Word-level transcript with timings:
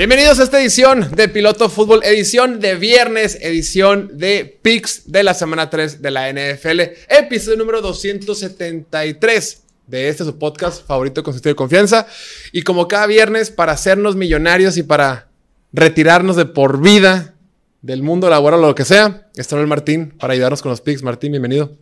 Bienvenidos 0.00 0.40
a 0.40 0.44
esta 0.44 0.58
edición 0.58 1.10
de 1.14 1.28
Piloto 1.28 1.68
Fútbol, 1.68 2.00
edición 2.04 2.58
de 2.58 2.74
viernes, 2.74 3.36
edición 3.42 4.10
de 4.14 4.58
Picks 4.62 5.12
de 5.12 5.22
la 5.22 5.34
semana 5.34 5.68
3 5.68 6.00
de 6.00 6.10
la 6.10 6.32
NFL, 6.32 6.80
episodio 7.08 7.58
número 7.58 7.82
273 7.82 9.62
de 9.88 10.08
este 10.08 10.24
su 10.24 10.38
podcast 10.38 10.86
favorito 10.86 11.22
con 11.22 11.34
sentido 11.34 11.50
de 11.50 11.56
confianza. 11.56 12.06
Y 12.50 12.62
como 12.62 12.88
cada 12.88 13.06
viernes, 13.06 13.50
para 13.50 13.72
hacernos 13.72 14.16
millonarios 14.16 14.78
y 14.78 14.84
para 14.84 15.28
retirarnos 15.72 16.36
de 16.36 16.46
por 16.46 16.80
vida 16.80 17.34
del 17.82 18.02
mundo 18.02 18.30
laboral 18.30 18.64
o 18.64 18.68
lo 18.68 18.74
que 18.74 18.86
sea, 18.86 19.28
está 19.34 19.60
el 19.60 19.66
Martín 19.66 20.14
para 20.18 20.32
ayudarnos 20.32 20.62
con 20.62 20.70
los 20.70 20.80
picks. 20.80 21.02
Martín, 21.02 21.32
bienvenido. 21.32 21.76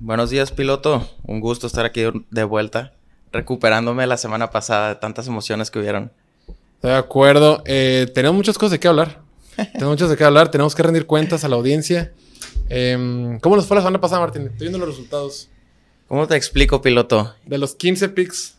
Buenos 0.00 0.28
días, 0.28 0.50
piloto. 0.50 1.08
Un 1.22 1.40
gusto 1.40 1.68
estar 1.68 1.84
aquí 1.84 2.02
de 2.30 2.44
vuelta, 2.44 2.92
recuperándome 3.32 4.06
la 4.08 4.16
semana 4.16 4.50
pasada 4.50 4.88
de 4.88 4.94
tantas 4.96 5.28
emociones 5.28 5.70
que 5.70 5.78
hubieron. 5.78 6.10
Estoy 6.74 6.90
de 6.90 6.96
acuerdo. 6.96 7.62
Eh, 7.64 8.10
tenemos 8.12 8.36
muchas 8.36 8.58
cosas 8.58 8.72
de 8.72 8.80
qué 8.80 8.88
hablar. 8.88 9.22
tenemos 9.56 9.92
muchas 9.92 10.10
de 10.10 10.16
qué 10.16 10.24
hablar. 10.24 10.50
Tenemos 10.50 10.74
que 10.74 10.82
rendir 10.82 11.06
cuentas 11.06 11.44
a 11.44 11.48
la 11.48 11.54
audiencia. 11.54 12.12
Em, 12.68 13.38
¿Cómo 13.38 13.54
nos 13.54 13.66
fue 13.66 13.76
la 13.76 13.82
semana 13.82 14.00
pasada, 14.00 14.20
Martín? 14.20 14.42
Estoy 14.42 14.66
viendo 14.66 14.78
los 14.78 14.88
resultados. 14.88 15.48
¿Cómo 16.08 16.26
te 16.26 16.36
explico, 16.36 16.82
piloto? 16.82 17.32
De 17.46 17.56
los 17.56 17.76
15 17.76 18.08
picks. 18.08 18.56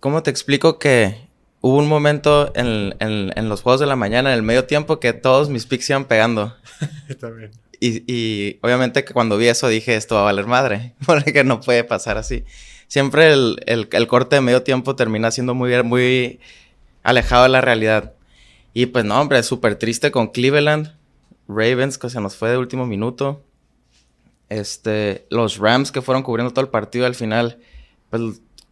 ¿Cómo 0.00 0.22
te 0.22 0.30
explico 0.30 0.78
que 0.78 1.26
hubo 1.62 1.78
un 1.78 1.88
momento 1.88 2.52
en, 2.54 2.94
en, 3.00 3.48
los 3.48 3.62
juegos 3.62 3.80
de 3.80 3.86
la 3.86 3.96
mañana, 3.96 4.30
en 4.30 4.36
el 4.36 4.42
medio 4.42 4.66
tiempo, 4.66 5.00
que 5.00 5.14
todos 5.14 5.48
mis 5.48 5.64
picks 5.64 5.88
iban 5.88 6.04
pegando? 6.04 6.54
También. 7.20 7.50
Y, 7.80 8.04
y, 8.06 8.58
obviamente 8.62 9.04
que 9.04 9.12
cuando 9.12 9.36
vi 9.36 9.48
eso 9.48 9.68
dije, 9.68 9.96
esto 9.96 10.14
va 10.14 10.22
a 10.22 10.24
valer 10.24 10.46
madre, 10.46 10.94
porque 11.06 11.44
no 11.44 11.60
puede 11.60 11.84
pasar 11.84 12.18
así. 12.18 12.44
Siempre 12.88 13.32
el, 13.32 13.62
el, 13.66 13.88
el 13.90 14.06
corte 14.06 14.36
de 14.36 14.42
medio 14.42 14.62
tiempo 14.62 14.96
termina 14.96 15.30
siendo 15.30 15.54
muy, 15.54 15.82
muy 15.82 16.40
alejado 17.02 17.44
de 17.44 17.48
la 17.48 17.60
realidad. 17.60 18.14
Y 18.74 18.86
pues 18.86 19.04
no, 19.04 19.20
hombre, 19.20 19.42
súper 19.42 19.76
triste 19.76 20.10
con 20.10 20.28
Cleveland. 20.28 20.94
Ravens, 21.48 21.98
que 21.98 22.10
se 22.10 22.20
nos 22.20 22.36
fue 22.36 22.50
de 22.50 22.58
último 22.58 22.86
minuto. 22.86 23.42
Este, 24.48 25.26
los 25.30 25.58
Rams 25.58 25.90
que 25.90 26.02
fueron 26.02 26.22
cubriendo 26.22 26.52
todo 26.52 26.64
el 26.64 26.70
partido 26.70 27.06
al 27.06 27.14
final, 27.14 27.58
pues 28.10 28.22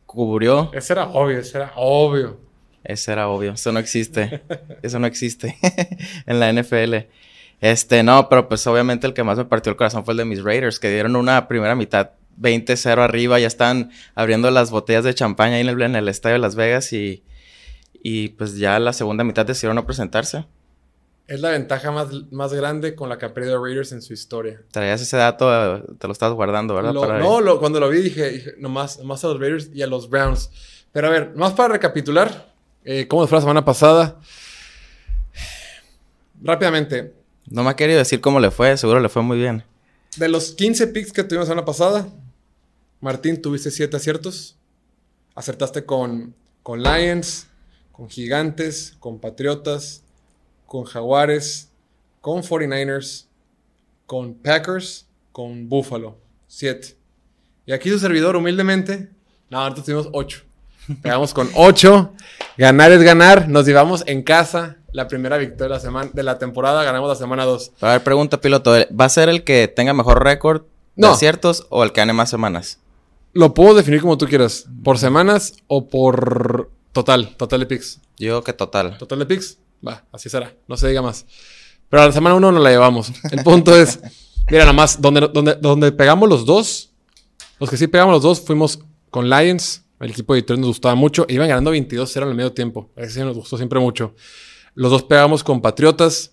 cubrió. 0.07 0.71
Ese 0.73 0.93
era 0.93 1.07
obvio, 1.09 1.39
ese 1.39 1.59
era 1.59 1.73
obvio. 1.77 2.39
Ese 2.85 3.13
era 3.13 3.29
obvio, 3.29 3.53
eso 3.53 3.73
no 3.73 3.79
existe. 3.79 4.43
eso 4.83 4.99
no 4.99 5.07
existe 5.07 5.57
en 6.27 6.39
la 6.39 6.53
NFL. 6.53 7.07
Este, 7.61 8.03
no, 8.03 8.29
pero 8.29 8.49
pues 8.49 8.67
obviamente 8.67 9.07
el 9.07 9.15
que 9.15 9.25
más 9.25 9.39
me 9.39 9.45
partió 9.45 9.71
el 9.71 9.77
corazón 9.77 10.05
fue 10.05 10.13
el 10.13 10.19
de 10.19 10.25
mis 10.25 10.43
Raiders, 10.43 10.79
que 10.79 10.91
dieron 10.91 11.17
una 11.17 11.49
primera 11.49 11.75
mitad 11.75 12.11
20-0 12.41 12.99
arriba, 12.99 13.39
ya 13.39 13.47
están 13.47 13.91
abriendo 14.15 14.51
las 14.51 14.71
botellas 14.71 15.05
de 15.05 15.15
champaña 15.15 15.57
ahí 15.57 15.61
en 15.63 15.69
el, 15.69 15.81
en 15.81 15.97
el 15.97 16.09
estadio 16.09 16.35
de 16.35 16.41
Las 16.41 16.57
Vegas 16.57 16.93
y 16.93 17.23
y 18.07 18.29
pues 18.29 18.59
ya 18.59 18.79
la 18.79 18.93
segunda 18.93 19.25
mitad 19.25 19.47
decidieron 19.47 19.77
no 19.77 19.87
presentarse. 19.87 20.45
Es 21.27 21.41
la 21.41 21.53
ventaja 21.53 21.91
más, 21.91 22.09
más 22.31 22.53
grande 22.53 22.95
con 22.95 23.09
la 23.09 23.17
que 23.17 23.25
ha 23.25 23.33
perdido 23.33 23.65
Raiders 23.65 23.93
en 23.93 24.03
su 24.03 24.13
historia. 24.13 24.61
Traías 24.71 25.01
ese 25.01 25.17
dato, 25.17 25.83
te 25.99 26.07
lo 26.07 26.13
estabas 26.13 26.35
guardando, 26.35 26.75
¿verdad? 26.75 26.93
no, 26.93 27.59
cuando 27.59 27.81
lo 27.81 27.89
vi 27.89 28.03
dije, 28.03 28.57
nomás, 28.59 28.99
nomás, 28.99 29.25
a 29.25 29.29
los 29.29 29.41
Raiders 29.41 29.71
y 29.73 29.81
a 29.81 29.87
los 29.87 30.11
Browns. 30.11 30.51
Pero 30.93 31.07
a 31.07 31.11
ver, 31.11 31.35
más 31.35 31.55
para 31.55 31.73
recapitular, 31.73 32.53
eh, 32.85 33.09
¿cómo 33.09 33.27
fue 33.27 33.39
la 33.39 33.41
semana 33.41 33.65
pasada? 33.65 34.21
Rápidamente. 36.43 37.15
No 37.47 37.63
me 37.63 37.71
ha 37.71 37.77
querido 37.77 37.99
decir 37.99 38.21
cómo 38.21 38.41
le 38.41 38.51
fue, 38.51 38.77
seguro 38.77 39.01
le 39.01 39.09
fue 39.09 39.23
muy 39.23 39.39
bien. 39.39 39.65
De 40.17 40.29
los 40.29 40.53
15 40.53 40.89
picks 40.89 41.13
que 41.13 41.25
tuvimos 41.25 41.49
la 41.49 41.55
semana 41.55 41.65
pasada, 41.65 42.09
Martín, 43.01 43.41
tuviste 43.41 43.71
7 43.71 43.97
aciertos. 43.97 44.57
Acertaste 45.35 45.85
con, 45.85 46.35
con 46.63 46.83
Lions, 46.83 47.49
con 47.93 48.09
Gigantes, 48.09 48.97
con 49.01 49.19
Patriotas, 49.19 50.03
con 50.67 50.85
Jaguares, 50.85 51.71
con 52.21 52.43
49ers, 52.43 53.27
con 54.07 54.35
Packers, 54.35 55.07
con 55.33 55.69
Buffalo. 55.69 56.17
Siete. 56.47 56.97
Y 57.67 57.73
aquí 57.73 57.91
su 57.91 57.99
servidor, 57.99 58.37
humildemente, 58.37 59.11
no, 59.51 59.61
nosotros 59.61 59.85
tuvimos 59.85 60.09
ocho. 60.13 60.43
Pegamos 61.03 61.35
con 61.35 61.51
ocho. 61.55 62.13
Ganar 62.57 62.93
es 62.93 63.03
ganar. 63.03 63.49
Nos 63.49 63.67
llevamos 63.67 64.05
en 64.07 64.23
casa 64.23 64.79
la 64.95 65.07
primera 65.09 65.37
victoria 65.37 65.65
de 65.65 65.69
la, 65.75 65.81
semana, 65.81 66.11
de 66.13 66.23
la 66.23 66.39
temporada. 66.39 66.83
Ganamos 66.83 67.11
la 67.11 67.17
semana 67.17 67.45
dos. 67.45 67.73
A 67.83 67.89
ver, 67.89 68.03
pregunta, 68.03 68.41
piloto. 68.41 68.73
¿Va 68.99 69.05
a 69.05 69.09
ser 69.11 69.29
el 69.29 69.45
que 69.45 69.69
tenga 69.69 69.93
mejor 69.93 70.25
récord 70.25 70.63
de 70.97 71.07
aciertos 71.07 71.67
o 71.69 71.85
el 71.85 71.93
que 71.93 72.01
gane 72.01 72.15
más 72.15 72.31
semanas? 72.31 72.79
Lo 73.33 73.53
puedo 73.53 73.75
definir 73.75 74.01
como 74.01 74.17
tú 74.17 74.27
quieras. 74.27 74.67
¿Por 74.83 74.97
semanas 74.99 75.55
o 75.67 75.89
por 75.89 76.71
Total, 76.95 77.35
total 77.37 77.59
de 77.59 77.67
picks. 77.67 78.01
Yo 78.19 78.45
que 78.45 78.53
total. 78.53 78.97
Total 78.99 79.19
de 79.19 79.27
picks. 79.27 79.59
Va, 79.87 80.05
así 80.13 80.31
será. 80.31 80.55
No 80.69 80.77
se 80.77 80.87
diga 80.87 81.03
más. 81.03 81.27
Pero 81.91 82.05
a 82.05 82.07
la 82.07 82.13
semana 82.13 82.37
uno 82.37 82.53
no 82.53 82.61
la 82.61 82.71
llevamos. 82.71 83.11
El 83.33 83.43
punto 83.43 83.77
es, 83.77 83.99
mira, 84.49 84.63
nada 84.63 84.73
más, 84.73 85.03
donde, 85.03 85.23
donde, 85.23 85.55
donde 85.57 85.91
pegamos 85.91 86.29
los 86.29 86.47
dos, 86.47 86.93
los 87.59 87.69
que 87.69 87.77
sí 87.77 87.89
pegamos 87.89 88.15
los 88.15 88.23
dos, 88.23 88.41
fuimos 88.41 88.79
con 89.11 89.29
Lions. 89.29 89.83
El 89.99 90.11
equipo 90.11 90.35
de 90.35 90.43
Detroit 90.43 90.61
nos 90.61 90.69
gustaba 90.69 90.95
mucho. 90.95 91.27
Iban 91.29 91.49
ganando 91.49 91.75
22-0 91.75 92.23
en 92.23 92.29
el 92.29 92.35
medio 92.37 92.53
tiempo. 92.53 92.91
Ese 92.95 93.25
nos 93.25 93.37
gustó 93.37 93.57
siempre 93.57 93.81
mucho. 93.81 94.15
Los 94.75 94.91
dos 94.91 95.05
pegamos 95.05 95.45
con 95.45 95.61
Patriotas, 95.61 96.33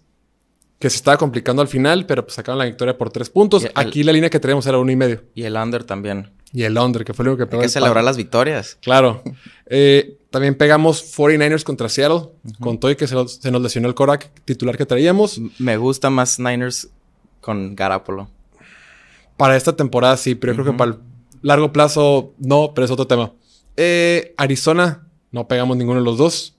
que 0.80 0.90
se 0.90 0.96
estaba 0.96 1.18
complicando 1.18 1.62
al 1.62 1.68
final, 1.68 2.06
pero 2.06 2.24
pues 2.26 2.36
sacaron 2.36 2.58
la 2.58 2.66
victoria 2.66 2.98
por 2.98 3.12
tres 3.12 3.30
puntos. 3.30 3.68
Aquí 3.76 4.04
la 4.04 4.12
línea 4.12 4.30
que 4.30 4.40
teníamos 4.40 4.66
era 4.66 4.80
uno 4.80 4.92
y 4.92 4.96
medio. 4.96 5.24
Y 5.36 5.44
el 5.44 5.56
under 5.56 5.84
también. 5.84 6.32
Y 6.54 6.64
el 6.64 6.78
under, 6.78 7.06
que 7.06 7.14
fue 7.14 7.24
lo 7.24 7.38
que 7.38 7.46
pegó. 7.46 7.62
Hay 7.62 7.68
que 7.68 7.72
celebrar 7.72 8.04
las 8.04 8.18
victorias. 8.18 8.78
Claro. 8.82 9.24
Eh, 9.74 10.18
también 10.32 10.56
pegamos 10.56 11.18
49ers 11.18 11.64
contra 11.64 11.88
Seattle, 11.88 12.24
con 12.60 12.78
todo 12.78 12.92
y 12.92 12.98
que 12.98 13.08
se 13.08 13.16
nos, 13.16 13.40
lesionó 13.42 13.88
el 13.88 13.96
Korak 13.96 14.30
titular 14.44 14.76
que 14.76 14.86
traíamos. 14.86 15.40
Me 15.60 15.78
gusta 15.78 16.10
más 16.10 16.40
Niners 16.40 16.90
con 17.40 17.74
Garapolo. 17.74 18.30
Para 19.38 19.56
esta 19.56 19.78
temporada 19.78 20.18
sí, 20.18 20.36
pero 20.36 20.52
yo 20.52 20.62
creo 20.62 20.74
que 20.74 20.78
para 20.78 20.92
el 20.92 20.98
largo 21.42 21.72
plazo 21.72 22.34
no, 22.38 22.74
pero 22.74 22.84
es 22.84 22.92
otro 22.92 23.08
tema. 23.08 23.32
Eh, 23.78 24.34
Arizona, 24.36 25.08
no 25.32 25.48
pegamos 25.48 25.78
ninguno 25.78 26.00
de 26.00 26.06
los 26.06 26.18
dos. 26.18 26.58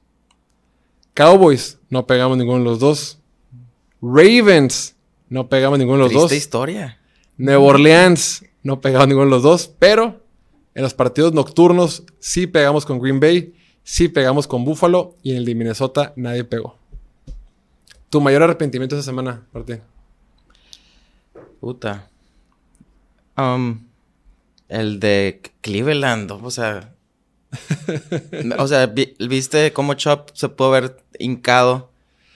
Cowboys, 1.14 1.78
no 1.90 2.06
pegamos 2.06 2.38
ninguno 2.38 2.58
de 2.58 2.64
los 2.64 2.78
dos. 2.78 3.18
Ravens, 4.00 4.96
no 5.28 5.48
pegamos 5.48 5.78
ninguno 5.78 5.98
de 5.98 6.12
los 6.14 6.22
dos. 6.22 6.32
historia. 6.32 6.98
Nueva 7.36 7.62
Orleans, 7.62 8.44
no 8.62 8.80
pegamos 8.80 9.08
ninguno 9.08 9.26
de 9.26 9.30
los 9.30 9.42
dos, 9.42 9.70
pero 9.78 10.20
en 10.74 10.82
los 10.82 10.94
partidos 10.94 11.32
nocturnos 11.32 12.04
sí 12.18 12.46
pegamos 12.46 12.84
con 12.84 12.98
Green 12.98 13.20
Bay 13.20 13.54
Sí 13.84 14.08
pegamos 14.08 14.46
con 14.46 14.64
Buffalo 14.64 15.16
y 15.22 15.32
en 15.32 15.38
el 15.38 15.44
de 15.44 15.54
Minnesota 15.54 16.12
nadie 16.16 16.44
pegó. 16.44 16.76
¿Tu 18.10 18.20
mayor 18.20 18.42
arrepentimiento 18.42 18.94
esa 18.94 19.04
semana, 19.04 19.46
Martín? 19.52 19.80
Puta. 21.60 22.08
Um, 23.36 23.86
el 24.68 25.00
de 25.00 25.40
Cleveland, 25.60 26.30
o 26.30 26.50
sea. 26.50 26.91
O 28.58 28.66
sea, 28.66 28.86
viste 28.86 29.72
cómo 29.72 29.94
Chop 29.94 30.30
se 30.32 30.48
pudo 30.48 30.68
haber 30.68 30.96
hincado 31.18 31.90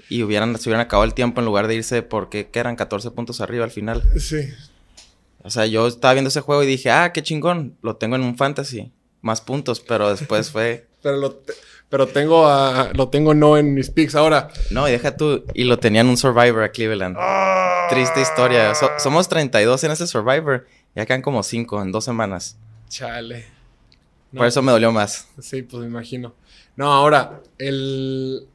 y 0.09 0.23
hubieran, 0.23 0.57
se 0.59 0.69
hubieran 0.69 0.87
acabado 0.87 1.05
el 1.05 1.15
tiempo 1.15 1.41
en 1.41 1.47
lugar 1.47 1.67
de 1.67 1.77
irse 1.77 2.03
porque 2.03 2.49
eran 2.53 2.77
14 2.77 3.11
puntos 3.11 3.41
arriba 3.41 3.65
al 3.65 3.71
final. 3.71 4.03
Sí. 4.19 4.49
O 5.43 5.51
sea, 5.51 5.67
yo 5.67 5.87
estaba 5.87 6.15
viendo 6.15 6.29
ese 6.29 6.41
juego 6.41 6.63
y 6.63 6.67
dije, 6.67 6.91
ah, 6.91 7.13
qué 7.13 7.23
chingón, 7.23 7.77
lo 7.83 7.97
tengo 7.97 8.17
en 8.17 8.23
un 8.23 8.37
fantasy, 8.37 8.91
más 9.21 9.41
puntos, 9.41 9.81
pero 9.81 10.11
después 10.11 10.51
fue 10.51 10.87
pero 11.03 11.17
lo, 11.19 11.41
pero 11.89 12.09
tengo 12.09 12.49
lo 12.95 13.09
tengo 13.09 13.33
no 13.33 13.57
en 13.57 13.75
mis 13.75 13.91
picks 13.91 14.15
ahora. 14.15 14.51
No, 14.71 14.89
y 14.89 14.93
deja 14.93 15.17
tú, 15.17 15.45
y 15.55 15.65
lo 15.65 15.79
tenían 15.79 16.09
un 16.09 16.17
Survivor 16.17 16.65
a 16.65 16.71
Cleveland. 16.71 17.17
Ah. 17.19 17.87
Triste 17.89 18.21
historia. 18.21 18.73
somos 18.99 19.29
32 19.29 19.85
en 19.85 19.93
ese 19.93 20.07
Survivor, 20.07 20.67
ya 20.95 21.07
quedan 21.07 21.23
como 21.23 21.43
5 21.43 21.83
en 21.83 21.93
dos 21.93 22.05
semanas. 22.05 22.57
Chale. 22.89 23.56
Por 24.35 24.47
eso 24.47 24.63
me 24.63 24.73
dolió 24.73 24.93
más. 24.93 25.29
Sí, 25.39 25.63
pues 25.63 25.81
me 25.83 25.87
imagino. 25.87 26.35
No, 26.77 26.93
ahora, 26.93 27.43
el... 27.59 28.47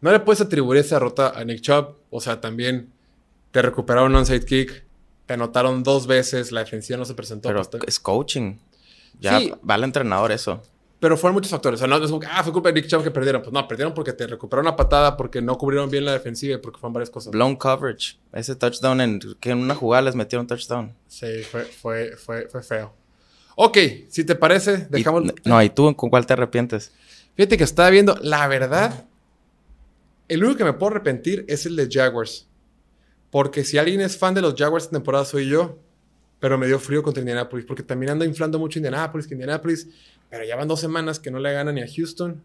No 0.00 0.10
le 0.12 0.20
puedes 0.20 0.40
atribuir 0.40 0.80
esa 0.80 0.96
derrota 0.96 1.32
a 1.34 1.44
Nick 1.44 1.60
Chubb. 1.62 1.96
O 2.10 2.20
sea, 2.20 2.40
también 2.40 2.92
te 3.50 3.62
recuperaron 3.62 4.12
un 4.12 4.18
onside 4.18 4.44
kick. 4.44 4.84
Te 5.24 5.34
anotaron 5.34 5.82
dos 5.82 6.06
veces. 6.06 6.52
La 6.52 6.60
defensiva 6.60 6.98
no 6.98 7.04
se 7.04 7.14
presentó. 7.14 7.48
Pero 7.48 7.62
es 7.86 7.98
coaching. 7.98 8.58
Ya 9.18 9.40
va 9.68 9.74
al 9.74 9.84
entrenador 9.84 10.30
eso. 10.30 10.62
Pero 11.00 11.16
fueron 11.16 11.34
muchos 11.34 11.50
factores. 11.50 11.78
O 11.78 11.80
sea, 11.80 11.88
no 11.88 12.02
es 12.02 12.10
como 12.10 12.20
que, 12.20 12.26
ah, 12.30 12.42
fue 12.42 12.52
culpa 12.52 12.70
de 12.70 12.74
Nick 12.80 12.88
Chubb 12.88 13.02
que 13.02 13.10
perdieron. 13.10 13.42
Pues 13.42 13.52
no, 13.52 13.66
perdieron 13.66 13.94
porque 13.94 14.12
te 14.12 14.26
recuperaron 14.26 14.66
una 14.66 14.76
patada, 14.76 15.16
porque 15.16 15.42
no 15.42 15.56
cubrieron 15.56 15.90
bien 15.90 16.04
la 16.04 16.12
defensiva 16.12 16.54
y 16.54 16.58
porque 16.58 16.78
fueron 16.78 16.94
varias 16.94 17.10
cosas. 17.10 17.32
Blown 17.32 17.56
coverage. 17.56 18.18
Ese 18.32 18.54
touchdown 18.56 19.00
en 19.00 19.20
que 19.40 19.50
en 19.50 19.58
una 19.58 19.74
jugada 19.74 20.02
les 20.02 20.14
metieron 20.14 20.46
touchdown. 20.46 20.94
Sí, 21.06 21.42
fue, 21.50 21.64
fue, 21.64 22.16
fue, 22.16 22.48
fue 22.48 22.62
feo. 22.62 22.94
Ok, 23.56 23.78
si 24.08 24.24
te 24.24 24.34
parece, 24.36 24.86
dejamos. 24.90 25.24
no, 25.44 25.62
¿y 25.62 25.70
tú 25.70 25.94
con 25.96 26.10
cuál 26.10 26.26
te 26.26 26.34
arrepientes? 26.34 26.92
Fíjate 27.34 27.56
que 27.56 27.64
estaba 27.64 27.90
viendo, 27.90 28.16
la 28.22 28.46
verdad, 28.48 29.06
el 30.28 30.44
único 30.44 30.58
que 30.58 30.64
me 30.64 30.74
puedo 30.74 30.92
arrepentir 30.92 31.44
es 31.48 31.66
el 31.66 31.74
de 31.74 31.88
Jaguars. 31.90 32.46
Porque 33.30 33.64
si 33.64 33.78
alguien 33.78 34.00
es 34.02 34.16
fan 34.16 34.34
de 34.34 34.42
los 34.42 34.54
Jaguars 34.54 34.84
esta 34.84 34.96
temporada 34.96 35.24
soy 35.24 35.48
yo. 35.48 35.78
Pero 36.38 36.58
me 36.58 36.66
dio 36.66 36.78
frío 36.78 37.02
contra 37.02 37.22
Indianapolis, 37.22 37.64
porque 37.64 37.82
también 37.82 38.12
anda 38.12 38.26
inflando 38.26 38.58
mucho 38.58 38.78
Indianapolis, 38.78 39.26
que 39.26 39.32
Indianapolis, 39.32 39.88
pero 40.28 40.44
ya 40.44 40.54
van 40.54 40.68
dos 40.68 40.80
semanas 40.80 41.18
que 41.18 41.30
no 41.30 41.38
le 41.38 41.50
gana 41.50 41.72
ni 41.72 41.80
a 41.80 41.86
Houston 41.86 42.42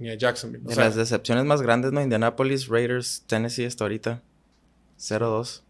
ni 0.00 0.10
a 0.10 0.14
Jacksonville. 0.14 0.64
de 0.64 0.74
las 0.74 0.96
decepciones 0.96 1.44
más 1.44 1.62
grandes, 1.62 1.92
¿no? 1.92 2.02
Indianapolis, 2.02 2.66
Raiders, 2.66 3.22
Tennessee 3.28 3.66
hasta 3.66 3.84
ahorita. 3.84 4.20
0-2. 4.98 5.62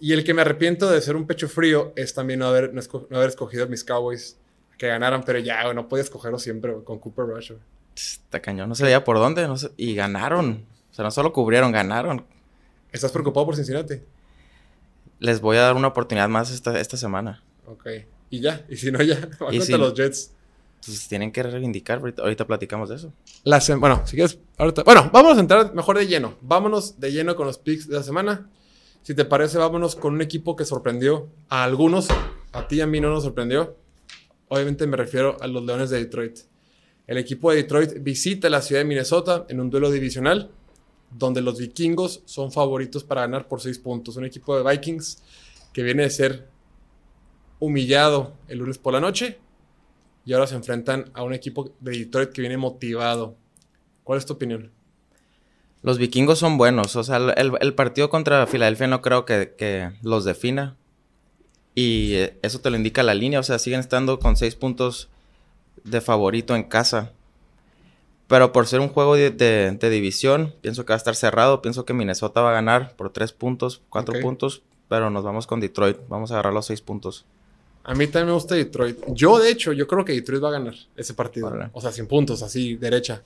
Y 0.00 0.12
el 0.12 0.22
que 0.24 0.34
me 0.34 0.42
arrepiento 0.42 0.90
de 0.90 1.00
ser 1.00 1.16
un 1.16 1.26
pecho 1.26 1.48
frío 1.48 1.92
es 1.96 2.12
también 2.12 2.40
no 2.40 2.46
haber, 2.46 2.74
no, 2.74 2.82
haber 3.10 3.28
escogido 3.28 3.64
a 3.64 3.66
mis 3.66 3.84
Cowboys 3.84 4.36
que 4.76 4.86
ganaran, 4.88 5.22
pero 5.24 5.38
ya, 5.38 5.72
no 5.72 5.88
podía 5.88 6.02
escogerlo 6.02 6.38
siempre 6.38 6.74
con 6.84 6.98
Cooper 6.98 7.24
Rush. 7.26 7.52
Está 7.96 8.40
cañón, 8.40 8.68
no 8.68 8.74
se 8.74 8.84
veía 8.84 9.04
por 9.04 9.18
dónde, 9.18 9.46
no 9.46 9.54
y 9.76 9.94
ganaron. 9.94 10.66
O 10.90 10.94
sea, 10.94 11.04
no 11.04 11.10
solo 11.10 11.32
cubrieron, 11.32 11.72
ganaron. 11.72 12.24
¿Estás 12.90 13.12
preocupado 13.12 13.46
por 13.46 13.56
Cincinnati? 13.56 14.00
Les 15.18 15.40
voy 15.40 15.56
a 15.56 15.62
dar 15.62 15.76
una 15.76 15.88
oportunidad 15.88 16.28
más 16.28 16.50
esta, 16.50 16.78
esta 16.78 16.96
semana. 16.96 17.42
Ok. 17.66 17.86
Y 18.28 18.40
ya, 18.40 18.64
y 18.68 18.76
si 18.76 18.90
no, 18.90 19.02
ya, 19.02 19.16
van 19.40 19.56
contra 19.56 19.78
los 19.78 19.94
Jets. 19.94 20.32
Pues 20.84 21.06
tienen 21.08 21.30
que 21.30 21.42
reivindicar, 21.44 22.02
ahorita, 22.18 22.46
platicamos 22.46 22.88
de 22.88 22.96
eso. 22.96 23.12
La 23.44 23.62
bueno, 23.78 24.02
si 24.04 24.16
quieres, 24.16 24.38
ahorita. 24.58 24.82
Bueno, 24.82 25.10
vamos 25.12 25.36
a 25.36 25.40
entrar 25.40 25.72
mejor 25.74 25.96
de 25.96 26.08
lleno. 26.08 26.34
Vámonos 26.40 26.98
de 26.98 27.12
lleno 27.12 27.36
con 27.36 27.46
los 27.46 27.58
picks 27.58 27.88
de 27.88 27.96
la 27.96 28.02
semana. 28.02 28.50
Si 29.02 29.14
te 29.14 29.24
parece, 29.24 29.58
vámonos 29.58 29.96
con 29.96 30.14
un 30.14 30.22
equipo 30.22 30.54
que 30.54 30.64
sorprendió 30.64 31.28
a 31.48 31.64
algunos. 31.64 32.08
A 32.52 32.68
ti 32.68 32.76
y 32.76 32.80
a 32.82 32.86
mí 32.86 33.00
no 33.00 33.10
nos 33.10 33.24
sorprendió. 33.24 33.76
Obviamente 34.48 34.86
me 34.86 34.96
refiero 34.96 35.36
a 35.40 35.46
los 35.48 35.64
Leones 35.64 35.90
de 35.90 35.98
Detroit. 35.98 36.38
El 37.06 37.18
equipo 37.18 37.50
de 37.50 37.56
Detroit 37.56 37.94
visita 38.00 38.48
la 38.48 38.62
ciudad 38.62 38.82
de 38.82 38.84
Minnesota 38.84 39.44
en 39.48 39.60
un 39.60 39.70
duelo 39.70 39.90
divisional 39.90 40.50
donde 41.10 41.40
los 41.40 41.58
vikingos 41.58 42.22
son 42.26 42.52
favoritos 42.52 43.04
para 43.04 43.22
ganar 43.22 43.48
por 43.48 43.60
seis 43.60 43.78
puntos. 43.78 44.16
Un 44.16 44.24
equipo 44.24 44.56
de 44.56 44.70
Vikings 44.70 45.22
que 45.72 45.82
viene 45.82 46.04
de 46.04 46.10
ser 46.10 46.48
humillado 47.58 48.34
el 48.48 48.58
lunes 48.58 48.78
por 48.78 48.92
la 48.92 49.00
noche 49.00 49.38
y 50.24 50.32
ahora 50.32 50.46
se 50.46 50.54
enfrentan 50.54 51.10
a 51.14 51.22
un 51.22 51.34
equipo 51.34 51.72
de 51.80 51.98
Detroit 51.98 52.30
que 52.30 52.40
viene 52.40 52.56
motivado. 52.56 53.36
¿Cuál 54.04 54.18
es 54.18 54.26
tu 54.26 54.34
opinión? 54.34 54.70
Los 55.82 55.98
vikingos 55.98 56.38
son 56.38 56.58
buenos. 56.58 56.94
O 56.96 57.02
sea, 57.02 57.16
el, 57.16 57.74
partido 57.74 58.08
contra 58.08 58.46
Filadelfia 58.46 58.86
no 58.86 59.02
creo 59.02 59.24
que, 59.24 59.92
los 60.02 60.24
defina. 60.24 60.76
Y 61.74 62.14
eh, 62.14 62.38
eso 62.42 62.60
te 62.60 62.70
lo 62.70 62.76
indica 62.76 63.02
la 63.02 63.14
línea. 63.14 63.40
O 63.40 63.42
sea, 63.42 63.58
siguen 63.58 63.80
estando 63.80 64.18
con 64.18 64.36
seis 64.36 64.54
puntos 64.54 65.08
de 65.84 66.00
favorito 66.00 66.54
en 66.54 66.64
casa. 66.64 67.12
Pero 68.28 68.52
por 68.52 68.66
ser 68.66 68.80
un 68.80 68.88
juego 68.88 69.16
de, 69.16 69.78
división, 69.80 70.54
pienso 70.60 70.86
que 70.86 70.92
va 70.92 70.96
a 70.96 70.98
estar 70.98 71.16
cerrado. 71.16 71.62
Pienso 71.62 71.84
que 71.84 71.94
Minnesota 71.94 72.40
va 72.40 72.50
a 72.50 72.54
ganar 72.54 72.94
por 72.96 73.10
tres 73.10 73.32
puntos, 73.32 73.82
cuatro 73.88 74.20
puntos. 74.20 74.62
Pero 74.88 75.10
nos 75.10 75.24
vamos 75.24 75.46
con 75.46 75.58
Detroit. 75.58 75.96
Vamos 76.08 76.30
a 76.30 76.34
agarrar 76.34 76.52
los 76.52 76.66
seis 76.66 76.80
puntos. 76.80 77.26
A 77.84 77.94
mí 77.94 78.06
también 78.06 78.26
me 78.28 78.34
gusta 78.34 78.54
Detroit. 78.54 78.98
Yo, 79.08 79.40
de 79.40 79.50
hecho, 79.50 79.72
yo 79.72 79.88
creo 79.88 80.04
que 80.04 80.12
Detroit 80.12 80.44
va 80.44 80.48
a 80.48 80.52
ganar 80.52 80.74
ese 80.96 81.14
partido. 81.14 81.52
O 81.72 81.80
sea, 81.80 81.90
sin 81.90 82.06
puntos, 82.06 82.42
así, 82.42 82.76
derecha. 82.76 83.22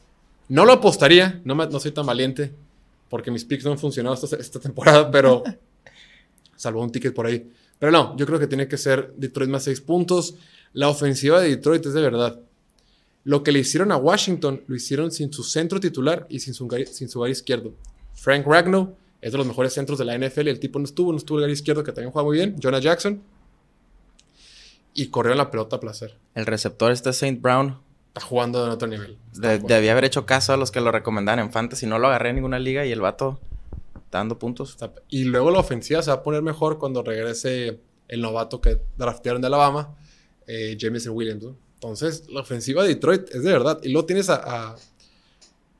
No 0.48 0.64
lo 0.64 0.72
apostaría, 0.72 1.40
no, 1.44 1.54
no 1.54 1.80
soy 1.80 1.90
tan 1.90 2.06
valiente, 2.06 2.52
porque 3.08 3.30
mis 3.30 3.44
picks 3.44 3.64
no 3.64 3.72
han 3.72 3.78
funcionado 3.78 4.14
esta, 4.14 4.60
temporada, 4.60 5.10
pero 5.10 5.42
salvo 6.56 6.82
un 6.82 6.92
ticket 6.92 7.14
por 7.14 7.26
ahí. 7.26 7.50
Pero 7.78 7.92
no, 7.92 8.16
yo 8.16 8.26
creo 8.26 8.38
que 8.38 8.46
tiene 8.46 8.68
que 8.68 8.78
ser 8.78 9.12
Detroit 9.16 9.50
más 9.50 9.64
seis 9.64 9.80
puntos. 9.80 10.36
La 10.72 10.88
ofensiva 10.88 11.40
de 11.40 11.50
Detroit 11.50 11.84
es 11.86 11.92
de 11.92 12.00
verdad. 12.00 12.40
Lo 13.24 13.42
que 13.42 13.52
le 13.52 13.58
hicieron 13.58 13.90
a 13.90 13.96
Washington 13.96 14.62
lo 14.66 14.76
hicieron 14.76 15.10
sin 15.10 15.32
su 15.32 15.42
centro 15.42 15.80
titular 15.80 16.26
y 16.30 16.40
sin 16.40 16.54
su, 16.54 16.68
sin 16.90 17.08
su 17.08 17.26
izquierdo. 17.26 17.74
Frank 18.14 18.46
Ragnow 18.46 18.96
es 19.20 19.32
de 19.32 19.38
los 19.38 19.46
mejores 19.46 19.72
centros 19.72 19.98
de 19.98 20.04
la 20.04 20.16
NFL. 20.16 20.48
El 20.48 20.60
tipo 20.60 20.78
no 20.78 20.84
estuvo, 20.84 21.10
no 21.10 21.18
estuvo 21.18 21.38
el 21.38 21.42
gary 21.42 21.52
izquierdo 21.52 21.82
que 21.82 21.92
también 21.92 22.12
juega 22.12 22.24
muy 22.24 22.36
bien. 22.36 22.56
Jonah 22.62 22.78
Jackson. 22.78 23.20
Y 24.94 25.08
corrió 25.08 25.34
la 25.34 25.50
pelota 25.50 25.76
a 25.76 25.80
placer. 25.80 26.16
El 26.34 26.46
receptor 26.46 26.92
este 26.92 27.12
Saint 27.12 27.42
Brown 27.42 27.78
está 28.16 28.26
jugando 28.26 28.64
de 28.64 28.70
otro 28.70 28.88
nivel. 28.88 29.18
debía 29.34 29.92
haber 29.92 30.04
hecho 30.04 30.24
caso 30.24 30.54
a 30.54 30.56
los 30.56 30.70
que 30.70 30.80
lo 30.80 30.90
recomendaban 30.90 31.38
en 31.38 31.52
Fantasy. 31.52 31.86
No 31.86 31.98
lo 31.98 32.08
agarré 32.08 32.30
en 32.30 32.36
ninguna 32.36 32.58
liga 32.58 32.86
y 32.86 32.92
el 32.92 33.02
vato 33.02 33.38
está 33.94 34.18
dando 34.18 34.38
puntos. 34.38 34.78
Y 35.10 35.24
luego 35.24 35.50
la 35.50 35.58
ofensiva 35.58 36.00
se 36.00 36.10
va 36.10 36.16
a 36.16 36.22
poner 36.22 36.40
mejor 36.40 36.78
cuando 36.78 37.02
regrese 37.02 37.78
el 38.08 38.22
novato 38.22 38.60
que 38.60 38.80
draftearon 38.96 39.42
de 39.42 39.48
Alabama, 39.48 39.94
eh, 40.46 40.76
Jameson 40.78 41.14
Williams. 41.14 41.44
Entonces, 41.74 42.24
la 42.30 42.40
ofensiva 42.40 42.82
de 42.84 42.90
Detroit 42.90 43.28
es 43.34 43.42
de 43.42 43.52
verdad. 43.52 43.80
Y 43.82 43.90
luego 43.90 44.06
tienes 44.06 44.30
a, 44.30 44.76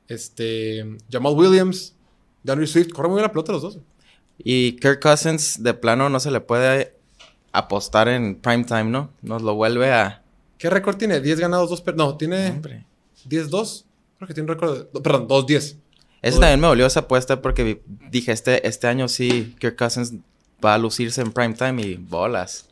este, 0.07 0.85
Jamal 1.11 1.33
Williams, 1.33 1.95
Daniel 2.43 2.67
Swift. 2.67 2.91
Corre 2.93 3.07
muy 3.07 3.15
bien 3.15 3.23
la 3.23 3.31
pelota 3.31 3.51
los 3.51 3.63
dos. 3.63 3.79
Y 4.37 4.73
Kirk 4.73 5.01
Cousins, 5.01 5.63
de 5.63 5.73
plano, 5.73 6.07
no 6.09 6.19
se 6.19 6.29
le 6.29 6.39
puede 6.39 6.93
apostar 7.51 8.07
en 8.07 8.35
prime 8.35 8.65
time, 8.65 8.85
¿no? 8.85 9.09
Nos 9.23 9.41
lo 9.41 9.55
vuelve 9.55 9.91
a 9.91 10.21
¿Qué 10.57 10.69
récord 10.69 10.97
tiene? 10.97 11.19
10 11.19 11.39
ganados, 11.39 11.69
2 11.69 11.81
perdidos. 11.81 12.07
No, 12.07 12.17
tiene 12.17 12.61
10-2. 13.27 13.83
Creo 14.17 14.27
que 14.27 14.33
tiene 14.33 14.49
un 14.49 14.55
récord 14.59 14.87
de... 14.91 15.01
Perdón, 15.01 15.27
2-10. 15.27 15.77
Ese 16.21 16.39
también 16.39 16.59
me 16.59 16.67
volvió 16.67 16.85
esa 16.85 17.01
apuesta 17.01 17.41
porque 17.41 17.81
dije, 18.09 18.31
este, 18.31 18.67
este 18.67 18.87
año 18.87 19.07
sí, 19.07 19.55
Kirk 19.59 19.77
Cousins 19.77 20.13
va 20.63 20.73
a 20.73 20.77
lucirse 20.77 21.21
en 21.21 21.31
prime 21.31 21.53
time 21.53 21.81
y 21.81 21.95
bolas. 21.95 22.65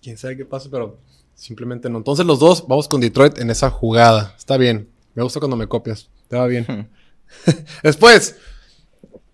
Quién 0.00 0.16
sabe 0.16 0.36
qué 0.36 0.44
pasa, 0.44 0.68
pero 0.70 0.98
simplemente 1.34 1.90
no. 1.90 1.98
Entonces 1.98 2.24
los 2.24 2.38
dos 2.38 2.66
vamos 2.68 2.86
con 2.86 3.00
Detroit 3.00 3.38
en 3.38 3.50
esa 3.50 3.70
jugada. 3.70 4.34
Está 4.38 4.56
bien. 4.56 4.88
Me 5.14 5.22
gusta 5.22 5.40
cuando 5.40 5.56
me 5.56 5.66
copias. 5.66 6.08
Te 6.28 6.36
va 6.36 6.46
bien. 6.46 6.88
Después, 7.82 8.36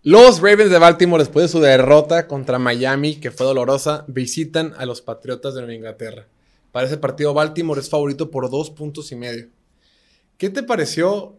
los 0.03 0.41
Ravens 0.41 0.71
de 0.71 0.79
Baltimore, 0.79 1.23
después 1.23 1.45
de 1.45 1.49
su 1.49 1.61
derrota 1.61 2.27
contra 2.27 2.59
Miami, 2.59 3.17
que 3.17 3.31
fue 3.31 3.47
dolorosa, 3.47 4.05
visitan 4.09 4.75
a 4.77 4.87
los 4.87 5.03
Patriotas 5.03 5.55
de 5.55 5.61
Nueva 5.61 5.75
Inglaterra. 5.75 6.27
Para 6.73 6.87
ese 6.87 6.97
partido, 6.97 7.35
Baltimore 7.35 7.79
es 7.79 7.91
favorito 7.91 8.31
por 8.31 8.51
dos 8.51 8.71
puntos 8.71 9.13
y 9.13 9.17
medio. 9.17 9.47
¿Qué 10.39 10.49
te 10.49 10.63
pareció 10.63 11.37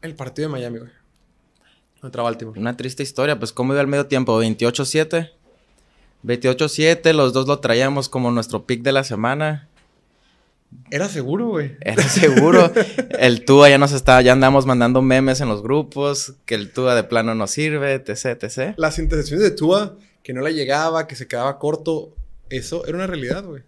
el 0.00 0.14
partido 0.14 0.48
de 0.48 0.52
Miami, 0.52 0.78
güey? 0.78 0.90
Contra 2.00 2.22
Baltimore. 2.22 2.58
Una 2.58 2.76
triste 2.76 3.02
historia, 3.02 3.38
pues 3.38 3.52
cómo 3.52 3.74
iba 3.74 3.82
el 3.82 3.86
medio 3.86 4.06
tiempo, 4.06 4.42
28-7. 4.42 5.30
28-7, 6.24 7.12
los 7.12 7.32
dos 7.32 7.46
lo 7.46 7.60
traíamos 7.60 8.08
como 8.08 8.30
nuestro 8.30 8.64
pick 8.64 8.82
de 8.82 8.92
la 8.92 9.04
semana. 9.04 9.68
Era 10.90 11.08
seguro, 11.08 11.48
güey. 11.48 11.76
Era 11.82 12.02
seguro. 12.02 12.72
el 13.18 13.44
Tua 13.44 13.68
ya 13.68 13.76
nos 13.76 13.92
está, 13.92 14.22
ya 14.22 14.32
andamos 14.32 14.64
mandando 14.64 15.02
memes 15.02 15.42
en 15.42 15.48
los 15.50 15.62
grupos, 15.62 16.34
que 16.46 16.54
el 16.54 16.72
Tua 16.72 16.94
de 16.94 17.04
plano 17.04 17.34
no 17.34 17.46
sirve, 17.46 17.92
etc, 17.92 18.42
etc. 18.42 18.74
Las 18.78 18.98
intercepciones 18.98 19.44
de 19.44 19.50
Tua, 19.50 19.96
que 20.22 20.32
no 20.32 20.40
le 20.40 20.54
llegaba, 20.54 21.06
que 21.06 21.16
se 21.16 21.28
quedaba 21.28 21.58
corto, 21.58 22.14
eso 22.48 22.86
era 22.86 22.96
una 22.96 23.06
realidad, 23.06 23.44
güey 23.44 23.62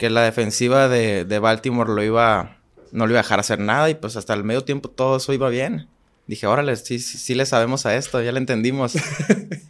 que 0.00 0.08
la 0.08 0.22
defensiva 0.22 0.88
de, 0.88 1.38
Baltimore 1.40 1.92
lo 1.92 2.02
iba, 2.02 2.58
no 2.90 3.06
lo 3.06 3.12
iba 3.12 3.20
a 3.20 3.22
dejar 3.22 3.38
hacer 3.38 3.58
nada 3.58 3.90
y 3.90 3.94
pues 3.94 4.16
hasta 4.16 4.32
el 4.32 4.44
medio 4.44 4.64
tiempo 4.64 4.88
todo 4.88 5.18
eso 5.18 5.34
iba 5.34 5.50
bien. 5.50 5.88
Dije, 6.26 6.46
órale, 6.46 6.74
sí, 6.76 6.98
sí, 7.00 7.34
le 7.34 7.44
sabemos 7.44 7.84
a 7.84 7.94
esto, 7.94 8.22
ya 8.22 8.32
le 8.32 8.38
entendimos. 8.38 8.94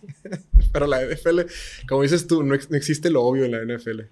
Pero 0.73 0.87
la 0.87 1.05
NFL, 1.05 1.41
como 1.89 2.03
dices 2.03 2.29
tú, 2.29 2.45
no, 2.45 2.55
existe 2.55 3.11
lo 3.11 3.25
obvio 3.25 3.45
en 3.45 3.51
la 3.51 3.65
NFL. 3.65 4.03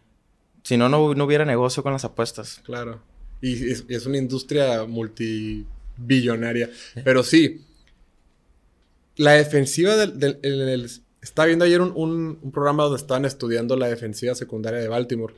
Si 0.65 0.77
no, 0.77 0.89
no, 0.89 1.05
hubiera 1.05 1.45
negocio 1.45 1.85
con 1.85 1.93
las 1.93 2.05
apuestas. 2.05 2.63
Claro. 2.65 3.01
Y 3.41 3.71
es, 3.71 4.07
una 4.07 4.19
industria 4.19 4.87
multibillonaria. 4.87 6.69
Pero 7.05 7.23
sí, 7.23 7.65
la 9.15 9.35
defensiva 9.35 9.95
del... 9.95 10.91
estaba 11.23 11.47
viendo 11.47 11.65
ayer 11.65 11.81
un, 11.81 12.41
un 12.43 12.51
programa 12.51 12.83
donde 12.83 12.99
estaban 12.99 13.25
estudiando 13.25 13.77
la 13.77 13.87
defensiva 13.87 14.35
secundaria 14.35 14.81
de 14.81 14.89
Baltimore 14.89 15.35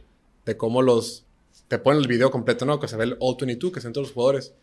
de 0.50 0.56
cómo 0.56 0.82
los... 0.82 1.24
Te 1.68 1.78
ponen 1.78 2.02
el 2.02 2.08
video 2.08 2.32
completo, 2.32 2.66
¿no? 2.66 2.80
Que 2.80 2.88
se 2.88 2.96
ve 2.96 3.04
el 3.04 3.16
All-22, 3.20 3.70
que 3.70 3.80
son 3.80 3.92
todos 3.92 4.08
los 4.08 4.14
jugadores. 4.14 4.54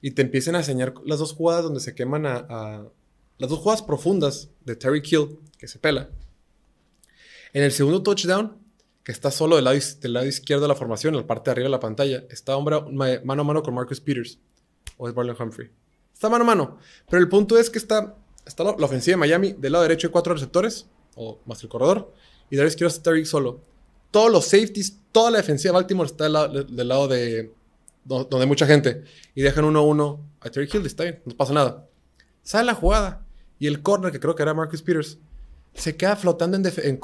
Y 0.00 0.12
te 0.12 0.22
empiezan 0.22 0.54
a 0.54 0.58
enseñar 0.58 0.94
las 1.04 1.18
dos 1.18 1.34
jugadas 1.34 1.64
donde 1.64 1.80
se 1.80 1.94
queman 1.94 2.24
a, 2.24 2.88
Las 3.36 3.50
dos 3.50 3.58
jugadas 3.58 3.82
profundas 3.82 4.48
de 4.64 4.74
Terry 4.74 5.02
Kill, 5.02 5.38
que 5.58 5.68
se 5.68 5.78
pela. 5.78 6.08
En 7.52 7.62
el 7.62 7.72
segundo 7.72 8.02
touchdown, 8.02 8.56
que 9.04 9.12
está 9.12 9.30
solo 9.30 9.56
del 9.56 9.66
lado, 9.66 9.78
del 10.00 10.12
lado 10.14 10.26
izquierdo 10.26 10.62
de 10.62 10.68
la 10.68 10.74
formación, 10.74 11.14
en 11.14 11.20
la 11.20 11.26
parte 11.26 11.50
de 11.50 11.52
arriba 11.52 11.66
de 11.66 11.72
la 11.72 11.80
pantalla, 11.80 12.24
está 12.30 12.56
hombre 12.56 12.80
mano 12.90 13.42
a 13.42 13.44
mano 13.44 13.62
con 13.62 13.74
Marcus 13.74 14.00
Peters. 14.00 14.38
O 14.96 15.06
es 15.06 15.14
Barley 15.14 15.36
Humphrey. 15.38 15.70
Está 16.14 16.30
mano 16.30 16.44
a 16.44 16.46
mano. 16.46 16.78
Pero 17.10 17.20
el 17.22 17.28
punto 17.28 17.58
es 17.58 17.68
que 17.68 17.78
está, 17.78 18.16
está 18.46 18.64
la, 18.64 18.70
ofensiva 18.70 19.12
de 19.12 19.18
Miami 19.18 19.52
del 19.52 19.72
lado 19.72 19.82
derecho 19.82 20.06
hay 20.06 20.12
cuatro 20.12 20.32
receptores, 20.32 20.86
o 21.14 21.40
más 21.44 21.62
el 21.62 21.68
corredor, 21.68 22.14
y 22.46 22.56
del 22.56 22.60
lado 22.60 22.68
izquierdo 22.68 22.88
está 22.88 23.10
Terry 23.10 23.26
solo 23.26 23.60
todos 24.10 24.30
los 24.30 24.44
safeties, 24.46 24.98
toda 25.12 25.30
la 25.30 25.38
defensiva 25.38 25.72
de 25.72 25.74
Baltimore 25.74 26.06
está 26.06 26.24
del 26.24 26.88
lado, 26.88 27.08
de 27.08 27.52
donde 28.04 28.40
hay 28.40 28.46
mucha 28.46 28.66
gente. 28.66 29.04
Y 29.34 29.42
dejan 29.42 29.64
uno 29.64 29.80
a 29.80 29.82
uno 29.82 30.20
a 30.40 30.50
Terry 30.50 30.68
Hill, 30.72 30.86
está 30.86 31.04
bien, 31.04 31.20
no 31.24 31.36
pasa 31.36 31.52
nada. 31.52 31.86
Sale 32.42 32.64
la 32.64 32.74
jugada 32.74 33.24
y 33.58 33.66
el 33.66 33.82
corner, 33.82 34.12
que 34.12 34.20
creo 34.20 34.34
que 34.34 34.42
era 34.42 34.54
Marcus 34.54 34.82
Peters, 34.82 35.18
se 35.74 35.96
queda 35.96 36.16
flotando 36.16 36.56
en, 36.82 36.96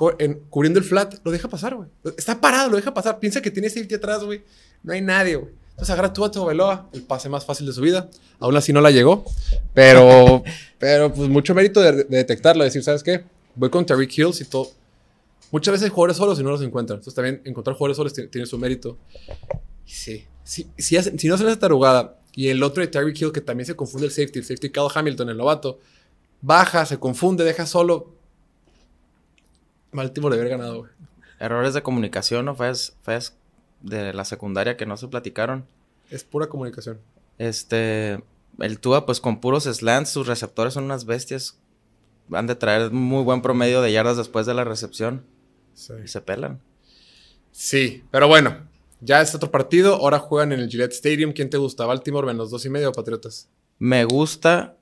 cubriendo 0.51 0.79
el 0.79 0.85
flat, 0.85 1.15
lo 1.23 1.31
deja 1.31 1.49
pasar, 1.49 1.75
güey. 1.75 1.89
Está 2.17 2.41
parado, 2.41 2.71
lo 2.71 2.77
deja 2.77 2.93
pasar. 2.93 3.21
Piensa 3.21 3.41
que 3.41 3.51
tiene 3.51 3.69
safety 3.71 3.95
atrás, 3.95 4.25
güey. 4.25 4.43
No 4.83 4.93
hay 4.93 5.01
nadie, 5.01 5.37
güey. 5.37 5.53
Entonces 5.71 5.93
agarra 5.93 6.13
tú 6.13 6.25
a 6.25 6.47
Veloa, 6.47 6.89
el 6.93 7.03
pase 7.03 7.29
más 7.29 7.45
fácil 7.45 7.67
de 7.67 7.73
su 7.73 7.81
vida. 7.81 8.09
Aún 8.39 8.57
así 8.57 8.73
no 8.73 8.81
la 8.81 8.91
llegó. 8.91 9.25
Pero, 9.75 10.43
pero 10.79 11.13
pues 11.13 11.29
mucho 11.29 11.55
mérito 11.55 11.81
de, 11.81 12.05
detectarlo, 12.05 12.63
de 12.63 12.69
decir, 12.69 12.83
¿sabes 12.83 13.03
qué? 13.03 13.25
Voy 13.55 13.71
con 13.71 13.85
Terry 13.85 14.09
Hills 14.11 14.41
y 14.41 14.45
todo 14.45 14.71
Muchas 15.55 15.71
veces 15.71 15.85
hay 15.85 15.91
jugadores 15.91 16.17
solos 16.17 16.41
y 16.41 16.43
no 16.43 16.51
los 16.51 16.63
encuentran. 16.63 16.97
Entonces 16.97 17.15
también 17.15 17.41
encontrar 17.45 17.77
jugadores 17.77 17.97
solos 17.97 18.13
tiene, 18.13 18.45
su 18.45 18.59
mérito. 18.59 18.99
Sí. 19.87 20.27
Si, 20.43 20.69
si, 20.77 21.01
si 21.01 21.29
no 21.29 21.39
se 21.39 21.47
esa 21.47 21.57
tarugada 21.61 22.19
y 22.33 22.49
el 22.49 22.61
otro 22.65 22.81
de 22.81 22.89
Tyreek 22.89 23.23
Hill, 23.23 23.31
que 23.31 23.41
también 23.41 23.65
se 23.65 23.77
confunde 23.77 24.09
el 24.09 24.13
safety, 24.13 24.41
el 24.41 24.45
safety 24.45 24.71
Cal 24.71 24.89
Hamilton, 24.93 25.29
el 25.29 25.37
novato, 25.37 25.79
baja, 26.41 26.85
se 26.87 26.99
confunde, 26.99 27.45
deja 27.45 27.67
solo. 27.67 28.17
Baltimore 29.93 30.35
de 30.35 30.41
haber 30.41 30.51
ganado, 30.51 30.79
güey. 30.79 30.91
Errores 31.39 31.73
de 31.73 31.85
comunicación 31.85 32.49
o 32.49 32.57
fallas, 32.57 33.37
de 33.81 34.13
la 34.13 34.25
secundaria 34.25 34.77
que 34.77 34.87
no 34.87 34.97
se 34.97 35.07
platicaron. 35.07 35.67
Es 36.11 36.25
pura 36.25 36.49
comunicación. 36.49 36.99
Este, 37.39 38.25
el 38.59 38.81
Tua, 38.81 39.07
pues 39.07 39.21
con 39.21 39.41
puros 39.41 39.67
slants, 39.73 40.11
sus 40.11 40.27
receptores 40.27 40.75
son 40.75 40.83
unas 40.83 41.05
bestias. 41.05 41.61
Van 42.27 42.49
de 42.49 42.57
traer 42.57 42.91
muy 42.91 43.23
buen 43.23 43.41
promedio 43.41 43.83
de 43.83 43.93
yardas 43.93 44.17
después 44.17 44.47
de 44.47 44.55
la 44.55 44.65
recepción. 44.65 45.33
Y 46.03 46.09
se 46.09 46.21
pelan. 46.21 46.61
Sí, 47.51 48.03
pero 48.11 48.27
bueno, 48.29 48.69
ya 49.01 49.21
es 49.21 49.35
otro 49.35 49.51
partido. 49.51 49.97
Ahora 49.97 50.19
juegan 50.19 50.53
en 50.53 50.61
el 50.61 50.69
Gillette 50.69 50.93
Stadium. 50.93 51.33
¿Quién 51.33 51.51
te 51.51 51.59
gusta? 51.59 51.87
¿Baltimore 51.87 52.27
menos 52.27 52.51
dos 52.51 52.65
y 52.65 52.71
medio 52.71 52.91
o 52.91 52.93
Patriotas? 52.93 53.49
Me 53.79 54.05
gusta 54.05 54.77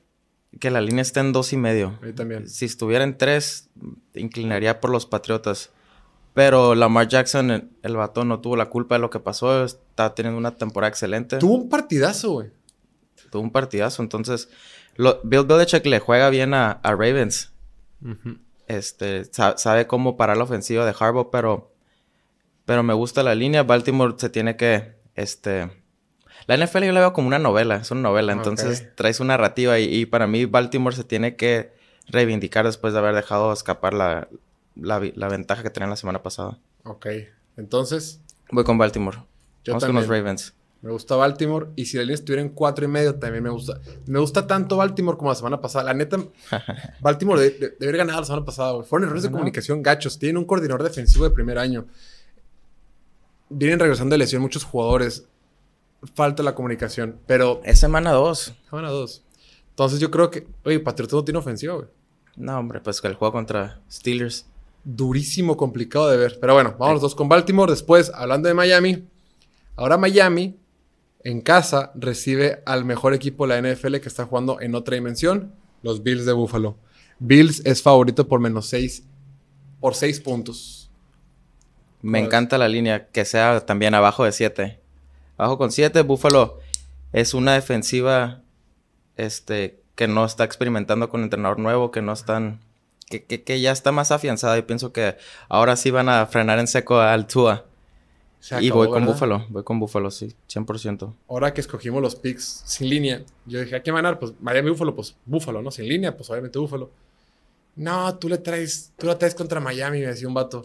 que 0.60 0.70
la 0.70 0.80
línea 0.80 1.02
esté 1.02 1.20
en 1.20 1.32
dos 1.32 1.52
y 1.52 1.56
medio. 1.56 1.98
A 2.02 2.14
también. 2.14 2.48
Si 2.48 2.64
estuviera 2.64 3.04
en 3.04 3.16
tres, 3.16 3.68
inclinaría 4.14 4.80
por 4.80 4.90
los 4.90 5.06
Patriotas. 5.06 5.70
Pero 6.34 6.74
Lamar 6.74 7.08
Jackson, 7.08 7.70
el, 7.82 7.96
vato 7.96 8.24
no 8.24 8.40
tuvo 8.40 8.56
la 8.56 8.70
culpa 8.70 8.94
de 8.94 9.00
lo 9.00 9.10
que 9.10 9.20
pasó. 9.20 9.64
Está 9.64 10.14
teniendo 10.14 10.38
una 10.38 10.56
temporada 10.56 10.88
excelente. 10.88 11.38
Tuvo 11.38 11.54
un 11.54 11.68
partidazo, 11.68 12.32
güey. 12.32 12.50
Tuvo 13.30 13.42
un 13.42 13.50
partidazo. 13.50 14.02
Entonces, 14.02 14.48
Bill 14.96 15.44
Belichick 15.44 15.84
le 15.86 15.98
juega 15.98 16.30
bien 16.30 16.54
a, 16.54 16.80
Ravens. 16.82 17.52
Este, 18.72 19.24
sabe, 19.32 19.86
cómo 19.86 20.16
parar 20.16 20.36
la 20.36 20.44
ofensiva 20.44 20.86
de 20.86 20.94
Harbaugh, 20.98 21.30
pero, 21.30 21.72
pero 22.64 22.82
me 22.82 22.94
gusta 22.94 23.22
la 23.22 23.34
línea. 23.34 23.62
Baltimore 23.62 24.14
se 24.16 24.30
tiene 24.30 24.56
que, 24.56 24.94
este, 25.14 25.70
la 26.46 26.56
NFL 26.56 26.84
yo 26.84 26.92
la 26.92 27.00
veo 27.00 27.12
como 27.12 27.28
una 27.28 27.38
novela, 27.38 27.76
es 27.76 27.90
una 27.90 28.00
novela, 28.00 28.32
entonces 28.32 28.94
trae 28.94 29.12
su 29.12 29.24
narrativa 29.24 29.78
y, 29.78 30.06
para 30.06 30.26
mí 30.26 30.46
Baltimore 30.46 30.96
se 30.96 31.04
tiene 31.04 31.36
que 31.36 31.72
reivindicar 32.08 32.64
después 32.64 32.92
de 32.94 32.98
haber 32.98 33.14
dejado 33.14 33.52
escapar 33.52 33.94
la, 33.94 34.28
la, 34.74 35.28
ventaja 35.28 35.62
que 35.62 35.70
tenían 35.70 35.90
la 35.90 35.96
semana 35.96 36.22
pasada. 36.22 36.58
Ok, 36.84 37.06
entonces. 37.56 38.20
Voy 38.50 38.64
con 38.64 38.78
Baltimore. 38.78 39.18
Yo 39.64 39.74
Vamos 39.74 39.84
con 39.84 39.94
los 39.94 40.08
Ravens. 40.08 40.54
Me 40.82 40.90
gusta 40.90 41.14
Baltimore. 41.14 41.68
Y 41.76 41.86
si 41.86 41.96
la 41.96 42.02
línea 42.02 42.16
estuviera 42.16 42.42
en 42.42 42.48
cuatro 42.50 42.84
y 42.84 42.88
medio, 42.88 43.14
también 43.14 43.44
me 43.44 43.50
gusta. 43.50 43.80
Me 44.06 44.18
gusta 44.18 44.46
tanto 44.46 44.76
Baltimore 44.76 45.16
como 45.16 45.30
la 45.30 45.36
semana 45.36 45.60
pasada. 45.60 45.84
La 45.84 45.94
neta, 45.94 46.18
Baltimore 47.00 47.40
debe, 47.40 47.76
haber 47.80 47.96
ganado 47.96 48.20
la 48.20 48.26
semana 48.26 48.44
pasada. 48.44 48.82
Fueron 48.82 49.06
errores 49.06 49.22
de 49.22 49.30
comunicación 49.30 49.80
gachos. 49.80 50.18
Tienen 50.18 50.38
un 50.38 50.44
coordinador 50.44 50.82
defensivo 50.82 51.24
de 51.24 51.30
primer 51.30 51.56
año. 51.56 51.86
Vienen 53.48 53.78
regresando 53.78 54.14
de 54.14 54.18
lesión 54.18 54.42
muchos 54.42 54.64
jugadores. 54.64 55.24
Falta 56.14 56.42
la 56.42 56.54
comunicación. 56.54 57.16
Pero. 57.26 57.60
Es 57.64 57.78
semana 57.78 58.10
dos. 58.10 58.52
Semana 58.68 58.90
dos. 58.90 59.22
Entonces 59.70 60.00
yo 60.00 60.10
creo 60.10 60.30
que. 60.30 60.48
Oye, 60.64 60.80
Patriota 60.80 61.14
no 61.14 61.24
tiene 61.24 61.38
ofensiva, 61.38 61.74
güey. 61.74 61.86
No, 62.34 62.58
hombre, 62.58 62.80
pues 62.80 63.00
que 63.00 63.06
el 63.06 63.14
juego 63.14 63.30
contra 63.30 63.80
Steelers 63.88 64.46
durísimo, 64.82 65.56
complicado 65.56 66.10
de 66.10 66.16
ver. 66.16 66.38
Pero 66.40 66.54
bueno, 66.54 66.74
vamos 66.76 66.94
los 66.94 67.02
dos 67.02 67.14
con 67.14 67.28
Baltimore. 67.28 67.70
Después, 67.70 68.10
hablando 68.12 68.48
de 68.48 68.54
Miami, 68.54 69.06
ahora 69.76 69.96
Miami 69.96 70.56
en 71.24 71.40
casa 71.40 71.92
recibe 71.94 72.62
al 72.66 72.84
mejor 72.84 73.14
equipo 73.14 73.46
de 73.46 73.60
la 73.60 73.72
NFL 73.72 73.96
que 73.98 74.08
está 74.08 74.24
jugando 74.24 74.60
en 74.60 74.74
otra 74.74 74.94
dimensión, 74.94 75.54
los 75.82 76.02
Bills 76.02 76.26
de 76.26 76.32
Buffalo. 76.32 76.76
Bills 77.18 77.62
es 77.64 77.82
favorito 77.82 78.26
por 78.28 78.40
menos 78.40 78.66
6, 78.68 79.04
por 79.80 79.94
6 79.94 80.20
puntos. 80.20 80.90
Me 82.00 82.18
encanta 82.18 82.58
la 82.58 82.68
línea, 82.68 83.06
que 83.06 83.24
sea 83.24 83.64
también 83.64 83.94
abajo 83.94 84.24
de 84.24 84.32
7. 84.32 84.80
Abajo 85.36 85.58
con 85.58 85.70
7, 85.70 86.02
Buffalo 86.02 86.58
es 87.12 87.34
una 87.34 87.54
defensiva 87.54 88.42
este, 89.16 89.80
que 89.94 90.08
no 90.08 90.24
está 90.24 90.44
experimentando 90.44 91.08
con 91.08 91.22
entrenador 91.22 91.58
nuevo, 91.58 91.90
que 91.92 92.02
no 92.02 92.12
están 92.12 92.60
que, 93.20 93.60
ya 93.60 93.72
está 93.72 93.92
más 93.92 94.10
afianzada 94.10 94.56
y 94.58 94.62
pienso 94.62 94.92
que 94.92 95.16
ahora 95.48 95.76
sí 95.76 95.90
van 95.90 96.08
a 96.08 96.26
frenar 96.26 96.58
en 96.58 96.66
seco 96.66 97.00
al 97.00 97.26
Tua. 97.26 97.66
Y 98.60 98.70
voy 98.70 98.88
con 98.88 99.06
Búfalo, 99.06 99.46
voy 99.48 99.62
con 99.62 99.78
Búfalo, 99.78 100.10
sí, 100.10 100.34
100%. 100.48 101.14
Ahora 101.28 101.54
que 101.54 101.60
escogimos 101.60 102.02
los 102.02 102.16
picks 102.16 102.62
sin 102.66 102.88
línea, 102.90 103.24
yo 103.46 103.60
dije, 103.60 103.76
¿a 103.76 103.82
qué 103.82 103.92
ganar? 103.92 104.18
Pues 104.18 104.32
Miami 104.40 104.70
Búfalo, 104.70 104.94
pues 104.94 105.16
Búfalo, 105.24 105.62
¿no? 105.62 105.70
Sin 105.70 105.88
línea, 105.88 106.16
pues 106.16 106.28
obviamente 106.30 106.58
Búfalo. 106.58 106.90
No, 107.76 108.18
tú 108.18 108.28
le 108.28 108.38
traes, 108.38 108.92
tú 108.98 109.06
la 109.06 109.16
traes 109.16 109.34
contra 109.34 109.60
Miami, 109.60 110.00
me 110.00 110.06
decía 110.06 110.28
un 110.28 110.34
vato. 110.34 110.64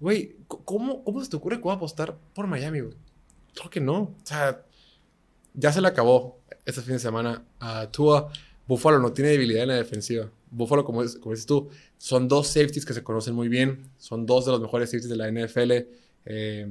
Güey, 0.00 0.36
¿cómo, 0.48 1.02
¿cómo 1.04 1.22
se 1.22 1.30
te 1.30 1.36
ocurre 1.36 1.56
que 1.56 1.62
voy 1.62 1.72
a 1.72 1.76
apostar 1.76 2.16
por 2.34 2.46
Miami, 2.46 2.80
güey? 2.80 2.94
Creo 3.54 3.70
que 3.70 3.80
no. 3.80 4.00
O 4.00 4.14
sea, 4.24 4.62
ya 5.54 5.72
se 5.72 5.80
le 5.80 5.88
acabó 5.88 6.38
este 6.64 6.82
fin 6.82 6.94
de 6.94 6.98
semana 6.98 7.44
a 7.60 7.86
Tua. 7.90 8.30
Búfalo 8.66 8.98
no 8.98 9.12
tiene 9.12 9.30
debilidad 9.30 9.62
en 9.62 9.68
la 9.68 9.76
defensiva. 9.76 10.28
Buffalo, 10.52 10.84
como, 10.84 11.02
dices 11.02 11.46
tú, 11.46 11.70
son 11.96 12.28
dos 12.28 12.48
safeties 12.48 12.84
que 12.84 12.92
se 12.92 13.02
conocen 13.02 13.34
muy 13.34 13.48
bien. 13.48 13.90
Son 13.96 14.26
dos 14.26 14.44
de 14.44 14.52
los 14.52 14.60
mejores 14.60 14.90
safeties 14.90 15.08
de 15.08 15.16
la 15.16 15.30
NFL. 15.30 15.72
Eh, 16.26 16.68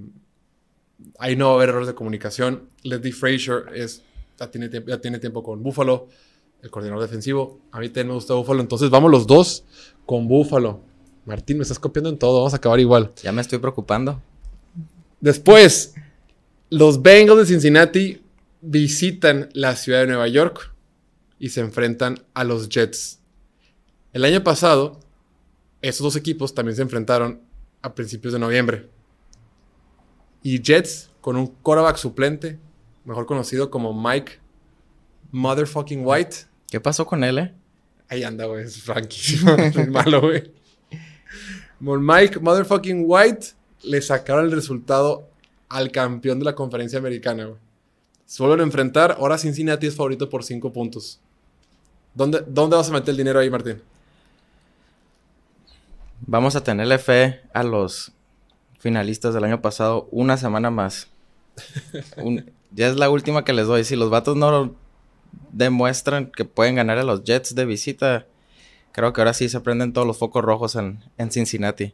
ahí 1.20 1.36
no 1.36 1.48
va 1.48 1.52
a 1.52 1.56
haber 1.56 1.70
errores 1.70 1.88
de 1.88 1.96
comunicación. 1.96 2.70
Leslie 2.84 3.12
Frazier 3.12 3.66
es, 3.74 4.02
ya, 4.40 4.50
tiene, 4.50 4.70
ya 4.70 5.00
tiene 5.00 5.20
tiempo 5.20 5.44
con 5.44 5.62
Buffalo, 5.64 6.08
el 6.62 6.70
coordinador 6.70 7.04
defensivo. 7.04 7.60
A 7.72 7.80
mí 7.80 7.88
también 7.88 8.08
me 8.08 8.14
gusta 8.14 8.34
Buffalo. 8.34 8.62
Entonces 8.62 8.90
vamos 8.90 9.12
los 9.12 9.28
dos 9.28 9.64
con 10.06 10.28
Buffalo. 10.28 10.82
Martín, 11.26 11.58
me 11.58 11.64
estás 11.64 11.80
copiando 11.80 12.10
en 12.10 12.18
todo. 12.18 12.40
Vamos 12.40 12.54
a 12.54 12.58
acabar 12.58 12.80
igual. 12.80 13.12
Ya 13.22 13.32
me 13.32 13.42
estoy 13.42 13.60
preocupando. 13.60 14.22
Después, 15.20 15.94
los 16.70 17.02
Bengals 17.02 17.40
de 17.40 17.46
Cincinnati 17.46 18.22
visitan 18.62 19.50
la 19.54 19.76
ciudad 19.76 20.02
de 20.02 20.08
Nueva 20.08 20.28
York 20.28 20.74
y 21.40 21.50
se 21.50 21.62
enfrentan 21.62 22.24
a 22.34 22.44
los 22.44 22.70
Jets 22.70 23.22
el 24.14 24.26
año 24.26 24.44
pasado, 24.44 25.00
esos 25.82 26.04
dos 26.04 26.16
equipos 26.18 26.54
también 26.54 26.76
se 26.76 26.82
enfrentaron 26.82 27.42
a 27.82 27.96
principios 27.96 28.34
de 28.34 28.40
noviembre. 28.40 28.90
Y 30.44 30.62
Jets, 30.62 31.10
con 31.22 31.36
un 31.36 31.48
quarterback 31.48 31.98
suplente, 31.98 32.60
mejor 33.06 33.26
conocido 33.26 33.70
como 33.70 33.94
Mike 33.94 34.40
Motherfucking 35.32 36.02
White. 36.04 36.38
¿Qué 36.70 36.80
pasó 36.80 37.06
con 37.06 37.24
él, 37.24 37.38
eh? 37.38 37.54
Ahí 38.10 38.24
anda, 38.24 38.46
güey, 38.46 38.66
es 38.66 38.82
franquísimo. 38.82 39.52
es 39.56 39.90
malo, 39.90 40.22
güey. 40.22 40.52
Con 41.84 42.06
Mike 42.06 42.40
Motherfucking 42.40 43.04
White 43.06 43.48
le 43.84 44.02
sacaron 44.02 44.46
el 44.46 44.52
resultado 44.52 45.28
al 45.70 45.92
campeón 45.92 46.40
de 46.40 46.46
la 46.46 46.56
conferencia 46.56 47.00
americana, 47.00 47.46
güey. 47.46 47.60
Se 48.26 48.44
vuelven 48.44 48.62
a 48.62 48.64
enfrentar. 48.64 49.18
Ahora 49.20 49.38
Cincinnati 49.38 49.88
es 49.88 49.96
favorito 49.96 50.30
por 50.30 50.44
5 50.44 50.72
puntos. 50.72 51.20
¿Dónde, 52.14 52.44
¿Dónde 52.48 52.76
vas 52.76 52.90
a 52.90 52.94
meter 52.94 53.10
el 53.10 53.18
dinero 53.18 53.40
ahí, 53.40 53.50
Martín? 53.50 53.82
Vamos 56.26 56.56
a 56.56 56.64
tenerle 56.64 56.98
fe 56.98 57.42
a 57.54 57.64
los 57.64 58.12
finalistas 58.82 59.34
del 59.36 59.44
año 59.44 59.62
pasado 59.62 60.08
una 60.12 60.38
semana 60.38 60.72
más. 60.72 61.08
ya 62.72 62.88
es 62.88 62.96
la 62.96 63.10
última 63.10 63.46
que 63.46 63.54
les 63.54 63.68
doy. 63.68 63.84
Si 63.84 63.96
los 63.96 64.10
vatos 64.10 64.36
no 64.36 64.76
demuestran 65.52 66.32
que 66.32 66.46
pueden 66.46 66.76
ganar 66.76 66.98
a 66.98 67.04
los 67.04 67.24
Jets 67.24 67.54
de 67.54 67.66
visita, 67.66 68.26
creo 68.92 69.14
que 69.14 69.22
ahora 69.22 69.34
sí 69.34 69.50
se 69.50 69.60
prenden 69.60 69.94
todos 69.94 70.08
los 70.08 70.18
focos 70.18 70.44
rojos 70.44 70.76
en, 70.76 71.32
Cincinnati. 71.32 71.94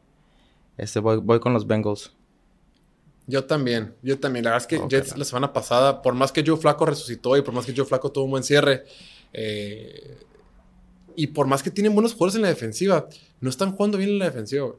Este, 0.78 1.00
voy, 1.00 1.40
con 1.42 1.54
los 1.54 1.68
Bengals. 1.68 2.14
Yo 3.28 3.44
también, 3.44 3.94
yo 4.02 4.18
también. 4.18 4.46
La 4.46 4.52
verdad 4.52 4.68
es 4.72 4.80
que 4.80 4.88
Jets 4.88 5.18
la 5.18 5.26
semana 5.26 5.52
pasada, 5.52 6.02
por 6.02 6.14
más 6.14 6.32
que 6.32 6.44
Joe 6.46 6.56
Flaco 6.56 6.86
resucitó 6.86 7.36
y 7.36 7.42
por 7.42 7.54
más 7.54 7.66
que 7.66 7.74
Joe 7.76 7.86
Flaco 7.86 8.10
tuvo 8.10 8.24
un 8.24 8.32
buen 8.32 8.44
cierre, 8.44 8.86
eh, 9.34 10.18
y 11.18 11.28
por 11.28 11.48
más 11.48 11.62
que 11.62 11.70
tienen 11.72 11.94
buenos 11.94 12.14
jugadores 12.14 12.36
en 12.36 12.44
la 12.44 12.48
defensiva, 12.48 13.10
no 13.42 13.50
están 13.50 13.74
jugando 13.74 13.98
bien 13.98 14.12
en 14.12 14.20
la 14.20 14.26
defensiva. 14.26 14.72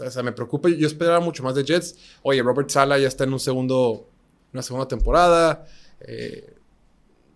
O 0.00 0.10
sea, 0.10 0.22
me 0.22 0.32
preocupa. 0.32 0.68
Yo 0.68 0.86
esperaba 0.86 1.20
mucho 1.20 1.42
más 1.42 1.54
de 1.54 1.64
Jets. 1.64 1.96
Oye, 2.22 2.42
Robert 2.42 2.70
Sala 2.70 2.98
ya 2.98 3.08
está 3.08 3.24
en 3.24 3.32
un 3.32 3.40
segundo, 3.40 4.08
una 4.52 4.62
segunda 4.62 4.86
temporada. 4.86 5.66
Eh, 6.00 6.54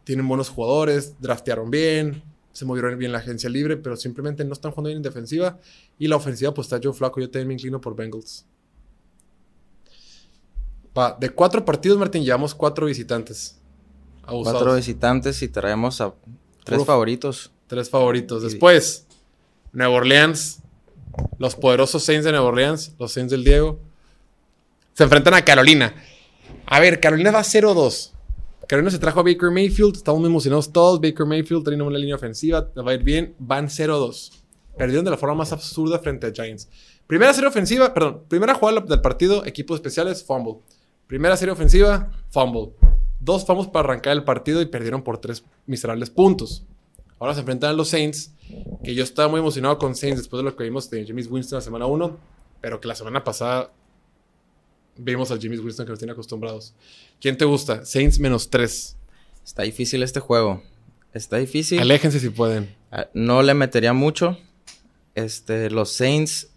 tienen 0.05 0.27
buenos 0.27 0.49
jugadores, 0.49 1.15
draftearon 1.21 1.71
bien, 1.71 2.23
se 2.53 2.65
movieron 2.65 2.99
bien 2.99 3.13
la 3.13 3.19
agencia 3.19 3.49
libre, 3.49 3.77
pero 3.77 3.97
simplemente 3.97 4.45
no 4.45 4.53
están 4.53 4.73
jugando 4.73 4.89
bien 4.89 4.99
en 4.99 5.03
defensiva. 5.03 5.59
Y 5.99 6.09
la 6.09 6.17
ofensiva, 6.17 6.53
pues 6.55 6.67
está 6.67 6.81
Joe 6.83 6.93
Flaco. 6.93 7.21
Yo 7.21 7.31
también 7.31 7.49
me 7.49 7.55
inclino 7.55 7.81
por 7.81 7.97
Bengals. 7.97 8.47
Va, 10.97 11.17
de 11.19 11.31
cuatro 11.31 11.65
partidos, 11.65 11.99
Martín, 11.99 12.23
llevamos 12.23 12.55
cuatro 12.55 12.87
visitantes. 12.87 13.59
Cuatro 14.25 14.75
visitantes 14.75 15.43
y 15.43 15.49
traemos 15.49 16.01
a 16.01 16.15
tres 16.65 16.85
favoritos. 16.85 17.51
Tres 17.67 17.91
favoritos. 17.91 18.43
Después, 18.43 19.07
Nueva 19.73 19.95
Orleans. 19.95 20.62
Los 21.39 21.57
poderosos 21.57 22.03
Saints 22.03 22.25
de 22.25 22.33
Nueva 22.33 22.47
Orleans. 22.47 22.95
Los 22.99 23.13
Saints 23.13 23.31
del 23.31 23.45
Diego. 23.45 23.81
Se 24.95 25.05
enfrentan 25.05 25.35
a 25.35 25.45
Carolina. 25.45 25.95
A 26.67 26.81
ver, 26.81 27.01
Carolina 27.01 27.31
va 27.31 27.41
0-2. 27.41 28.11
Carolina 28.67 28.91
se 28.91 28.99
trajo 28.99 29.21
a 29.21 29.23
Baker 29.23 29.51
Mayfield. 29.51 29.97
Estamos 29.97 30.21
muy 30.21 30.31
emocionados 30.31 30.73
todos. 30.73 31.01
Baker 31.01 31.27
Mayfield 31.27 31.65
teniendo 31.65 31.87
una 31.87 31.99
línea 31.99 32.15
ofensiva. 32.15 32.69
Va 32.77 32.93
a 32.93 32.95
ir 32.95 33.03
bien. 33.03 33.35
Van 33.39 33.69
0-2. 33.69 34.43
Perdieron 34.77 35.05
de 35.05 35.11
la 35.11 35.17
forma 35.17 35.35
más 35.35 35.53
absurda 35.53 35.99
frente 35.99 36.27
a 36.27 36.33
Giants. 36.33 36.69
Primera 37.07 37.35
serie 37.35 37.49
ofensiva, 37.49 37.93
perdón, 37.93 38.23
primera 38.27 38.55
jugada 38.55 38.81
del 38.81 39.01
partido, 39.01 39.45
equipos 39.45 39.77
especiales, 39.77 40.25
fumble. 40.25 40.61
Primera 41.07 41.37
serie 41.37 41.53
ofensiva, 41.53 42.11
fumble. 42.31 42.73
Dos 43.21 43.45
fumbles 43.45 43.69
para 43.69 43.91
arrancar 43.91 44.15
el 44.15 44.25
partido 44.25 44.63
y 44.63 44.67
perdieron 44.67 45.03
por 45.03 45.19
tres 45.19 45.45
miserables 45.67 46.09
puntos. 46.09 46.65
Ahora 47.23 47.35
se 47.35 47.41
enfrentan 47.41 47.71
a 47.71 47.73
los 47.73 47.87
Saints, 47.89 48.33
que 48.83 48.97
yo 48.97 49.05
estaba 49.05 49.29
muy 49.29 49.39
emocionado 49.39 49.79
con 49.79 49.95
Saints 49.95 50.19
después 50.19 50.41
de 50.41 50.43
lo 50.43 50.57
que 50.57 50.65
vimos 50.65 50.91
de 50.91 51.07
James 51.07 51.31
Winston 51.31 51.59
la 51.59 51.61
semana 51.61 51.87
1, 51.87 52.19
pero 52.61 52.81
que 52.81 52.89
la 52.89 52.97
semana 52.97 53.23
pasada 53.23 53.71
vimos 54.97 55.31
al 55.31 55.41
James 55.41 55.61
Winston 55.61 55.87
que 55.87 55.91
nos 55.91 56.01
tiene 56.01 56.15
acostumbrados. 56.15 56.75
¿Quién 57.21 57.39
te 57.39 57.45
gusta? 57.45 57.85
Saints 57.85 58.19
menos 58.19 58.51
3. 58.51 58.97
Está 59.45 59.63
difícil 59.63 60.03
este 60.03 60.19
juego. 60.19 60.65
Está 61.15 61.37
difícil. 61.37 61.79
Aléjense 61.79 62.19
si 62.19 62.29
pueden. 62.29 62.75
Ah, 62.91 63.07
no 63.15 63.45
le 63.45 63.55
metería 63.55 63.93
mucho. 63.93 64.37
Este, 65.15 65.71
los 65.71 65.93
Saints 65.93 66.51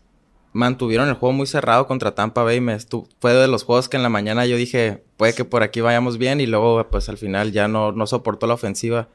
mantuvieron 0.51 1.09
el 1.09 1.13
juego 1.13 1.33
muy 1.33 1.45
cerrado 1.45 1.85
contra 1.85 2.15
Tampa 2.15 2.41
Bay. 2.41 2.59
Me 2.59 2.75
fue 3.19 3.35
de 3.35 3.47
los 3.47 3.61
juegos 3.61 3.87
que 3.87 3.97
en 3.97 4.03
la 4.03 4.09
mañana 4.09 4.47
yo 4.47 4.57
dije, 4.57 5.03
puede 5.17 5.35
que 5.35 5.45
por 5.45 5.61
aquí 5.61 5.81
vayamos 5.81 6.17
bien 6.17 6.41
y 6.41 6.47
luego 6.47 6.89
pues 6.89 7.07
al 7.07 7.19
final 7.19 7.51
ya 7.51 7.67
no, 7.67 7.91
no 7.91 8.07
soportó 8.07 8.47
la 8.47 8.55
ofensiva. 8.55 9.09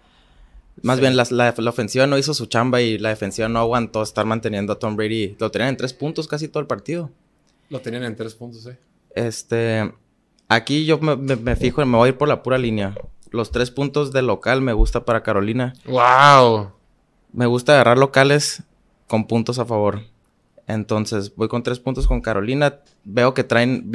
Más 0.82 1.00
bien 1.00 1.16
la, 1.16 1.26
la, 1.30 1.54
ofensiva 1.68 2.06
no 2.06 2.16
hizo 2.16 2.34
su 2.34 2.46
chamba 2.46 2.80
y 2.80 2.98
la 2.98 3.10
defensiva 3.10 3.48
no 3.48 3.58
aguantó 3.58 4.02
estar 4.02 4.24
manteniendo 4.24 4.72
a 4.72 4.78
Tom 4.78 4.96
Brady. 4.96 5.36
Lo 5.38 5.50
tenían 5.50 5.70
en 5.70 5.76
tres 5.76 5.92
puntos 5.92 6.26
casi 6.26 6.48
todo 6.48 6.60
el 6.60 6.66
partido. 6.66 7.10
Lo 7.68 7.80
tenían 7.80 8.04
en 8.04 8.16
tres 8.16 8.34
puntos, 8.34 8.62
sí. 8.62 8.70
Este, 9.14 9.92
aquí 10.48 10.86
yo 10.86 10.98
me, 10.98 11.16
me, 11.16 11.36
me 11.36 11.56
fijo, 11.56 11.84
me 11.84 11.96
voy 11.96 12.06
a 12.06 12.08
ir 12.10 12.18
por 12.18 12.28
la 12.28 12.42
pura 12.42 12.58
línea. 12.58 12.94
Los 13.30 13.50
tres 13.50 13.70
puntos 13.70 14.12
de 14.12 14.22
local 14.22 14.60
me 14.62 14.72
gusta 14.72 15.04
para 15.04 15.22
Carolina. 15.22 15.74
¡Wow! 15.86 16.72
Me 17.32 17.46
gusta 17.46 17.74
agarrar 17.74 17.98
locales 17.98 18.62
con 19.06 19.26
puntos 19.26 19.58
a 19.58 19.64
favor. 19.64 20.02
Entonces, 20.66 21.34
voy 21.34 21.48
con 21.48 21.62
tres 21.62 21.80
puntos 21.80 22.06
con 22.06 22.20
Carolina. 22.20 22.80
Veo 23.04 23.34
que 23.34 23.44
traen, 23.44 23.90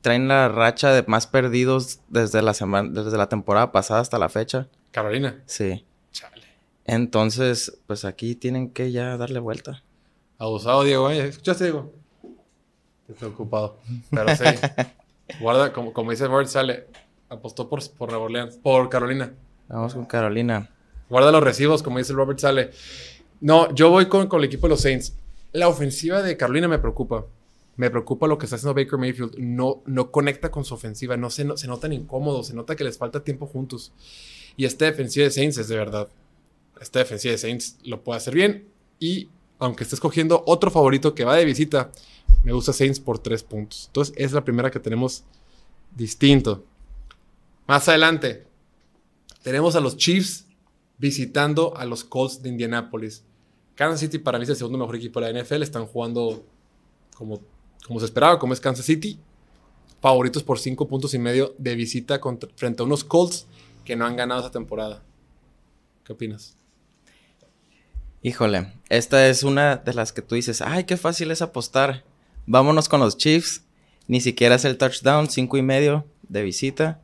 traen 0.00 0.28
la 0.28 0.48
racha 0.48 0.92
de 0.92 1.04
más 1.06 1.26
perdidos 1.26 2.00
desde 2.08 2.42
la 2.42 2.54
semana, 2.54 2.88
desde 2.88 3.16
la 3.16 3.28
temporada 3.28 3.72
pasada 3.72 4.00
hasta 4.00 4.18
la 4.18 4.28
fecha. 4.28 4.68
Carolina. 4.90 5.42
Sí. 5.46 5.84
Chale. 6.12 6.44
Entonces, 6.84 7.78
pues 7.86 8.04
aquí 8.04 8.34
tienen 8.34 8.70
que 8.70 8.92
ya 8.92 9.16
darle 9.16 9.40
vuelta. 9.40 9.82
Abusado, 10.38 10.84
Diego. 10.84 11.10
¿eh? 11.10 11.28
¿Escuchaste, 11.28 11.64
Diego? 11.64 11.92
Estoy 13.08 13.28
ocupado. 13.28 13.78
Pero 14.10 14.34
sí. 14.36 14.44
Guarda, 15.40 15.72
como, 15.72 15.92
como 15.92 16.10
dice 16.10 16.26
Word, 16.26 16.46
sale. 16.48 16.86
Apostó 17.28 17.68
por, 17.68 17.88
por 17.92 18.10
Nueva 18.10 18.24
Orleans. 18.24 18.56
Por 18.56 18.88
Carolina. 18.88 19.32
Vamos 19.68 19.94
con 19.94 20.04
Carolina. 20.04 20.68
Guarda 21.08 21.30
los 21.32 21.42
recibos, 21.42 21.82
como 21.82 21.98
dice 21.98 22.12
Robert 22.12 22.38
Sale. 22.38 22.70
No, 23.40 23.72
yo 23.74 23.90
voy 23.90 24.06
con, 24.06 24.26
con 24.28 24.40
el 24.40 24.46
equipo 24.46 24.66
de 24.66 24.70
los 24.70 24.80
Saints. 24.80 25.14
La 25.52 25.68
ofensiva 25.68 26.22
de 26.22 26.36
Carolina 26.36 26.68
me 26.68 26.78
preocupa. 26.78 27.26
Me 27.76 27.90
preocupa 27.90 28.26
lo 28.26 28.38
que 28.38 28.46
está 28.46 28.56
haciendo 28.56 28.74
Baker 28.74 28.98
Mayfield. 28.98 29.38
No, 29.38 29.82
no 29.86 30.10
conecta 30.10 30.50
con 30.50 30.64
su 30.64 30.74
ofensiva. 30.74 31.16
No 31.16 31.30
se, 31.30 31.44
no, 31.44 31.56
se 31.56 31.66
notan 31.66 31.92
incómodos. 31.92 32.48
Se 32.48 32.54
nota 32.54 32.76
que 32.76 32.84
les 32.84 32.98
falta 32.98 33.24
tiempo 33.24 33.46
juntos. 33.46 33.92
Y 34.56 34.64
esta 34.64 34.84
defensiva 34.84 35.24
de 35.24 35.30
Saints 35.30 35.58
es 35.58 35.68
de 35.68 35.76
verdad. 35.76 36.08
Esta 36.80 37.00
defensiva 37.00 37.32
de 37.32 37.38
Saints 37.38 37.78
lo 37.84 38.02
puede 38.02 38.18
hacer 38.18 38.34
bien. 38.34 38.68
Y 38.98 39.28
aunque 39.58 39.84
esté 39.84 39.94
escogiendo 39.94 40.42
otro 40.46 40.70
favorito 40.70 41.14
que 41.14 41.24
va 41.24 41.36
de 41.36 41.44
visita, 41.44 41.90
me 42.42 42.52
gusta 42.52 42.72
Saints 42.72 43.00
por 43.00 43.18
tres 43.18 43.42
puntos. 43.42 43.86
Entonces, 43.86 44.14
es 44.16 44.32
la 44.32 44.44
primera 44.44 44.70
que 44.70 44.80
tenemos 44.80 45.24
distinto. 45.94 46.64
Más 47.66 47.88
adelante, 47.88 48.46
tenemos 49.42 49.76
a 49.76 49.80
los 49.80 49.96
Chiefs 49.96 50.46
visitando 50.98 51.76
a 51.76 51.84
los 51.84 52.04
Colts 52.04 52.42
de 52.42 52.48
Indianapolis. 52.48 53.24
Kansas 53.74 54.00
City 54.00 54.18
para 54.18 54.38
mí 54.38 54.44
es 54.44 54.50
el 54.50 54.56
segundo 54.56 54.78
mejor 54.78 54.96
equipo 54.96 55.20
de 55.20 55.32
la 55.32 55.42
NFL. 55.42 55.62
Están 55.62 55.86
jugando 55.86 56.44
como, 57.14 57.40
como 57.86 58.00
se 58.00 58.06
esperaba, 58.06 58.38
como 58.38 58.52
es 58.52 58.60
Kansas 58.60 58.84
City. 58.84 59.18
Favoritos 60.00 60.42
por 60.42 60.58
cinco 60.58 60.88
puntos 60.88 61.14
y 61.14 61.18
medio 61.18 61.54
de 61.58 61.74
visita 61.74 62.20
frente 62.56 62.82
a 62.82 62.86
unos 62.86 63.04
Colts 63.04 63.46
que 63.90 63.96
no 63.96 64.06
han 64.06 64.14
ganado 64.14 64.38
esta 64.38 64.52
temporada. 64.52 65.02
¿Qué 66.04 66.12
opinas? 66.12 66.56
Híjole, 68.22 68.72
esta 68.88 69.26
es 69.26 69.42
una 69.42 69.78
de 69.78 69.94
las 69.94 70.12
que 70.12 70.22
tú 70.22 70.36
dices, 70.36 70.62
ay, 70.62 70.84
qué 70.84 70.96
fácil 70.96 71.32
es 71.32 71.42
apostar. 71.42 72.04
Vámonos 72.46 72.88
con 72.88 73.00
los 73.00 73.16
Chiefs. 73.16 73.64
Ni 74.06 74.20
siquiera 74.20 74.54
es 74.54 74.64
el 74.64 74.78
touchdown, 74.78 75.28
cinco 75.28 75.56
y 75.56 75.62
medio 75.62 76.06
de 76.28 76.44
visita. 76.44 77.00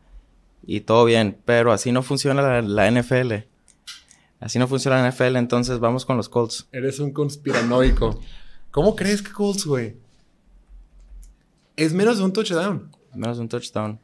Y 0.65 0.83
todo 0.83 1.05
bien, 1.05 1.37
pero 1.45 1.73
así 1.73 1.91
no 1.91 2.05
funciona 2.05 2.41
la, 2.41 2.63
la 2.63 2.89
NFL. 2.89 3.33
Así 4.39 4.61
no 4.61 4.69
funciona 4.69 5.03
la 5.03 5.11
NFL, 5.11 5.35
entonces 5.35 5.81
vamos 5.81 6.07
con 6.07 6.17
los 6.17 6.29
Colts. 6.29 6.69
Eres 6.71 7.01
un 7.01 7.11
conspiranoico. 7.11 8.21
¿Cómo 8.71 8.95
crees 8.95 9.23
que 9.23 9.33
Colts, 9.33 9.67
güey? 9.67 9.97
Es 11.75 11.93
menos 11.93 12.19
de 12.19 12.25
un 12.25 12.33
touchdown. 12.33 12.93
Menos 13.13 13.39
de 13.39 13.43
un 13.43 13.49
touchdown. 13.49 13.99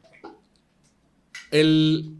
El 1.49 2.17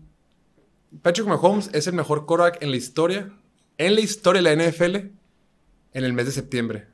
Patrick 1.02 1.28
Mahomes 1.28 1.70
es 1.74 1.88
el 1.88 1.94
mejor 1.94 2.26
quarterback 2.26 2.62
en 2.62 2.72
la 2.72 2.78
historia, 2.78 3.34
en 3.78 3.96
la 3.96 4.02
historia 4.02 4.42
de 4.42 4.56
la 4.56 4.70
NFL, 4.70 4.96
en 4.96 6.04
el 6.04 6.14
mes 6.14 6.28
de 6.28 6.32
septiembre. 6.32 6.88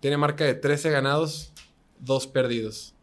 Tiene 0.00 0.16
marca 0.16 0.44
de 0.44 0.54
13 0.54 0.90
ganados, 0.90 1.52
2 2.00 2.26
perdidos. 2.28 2.94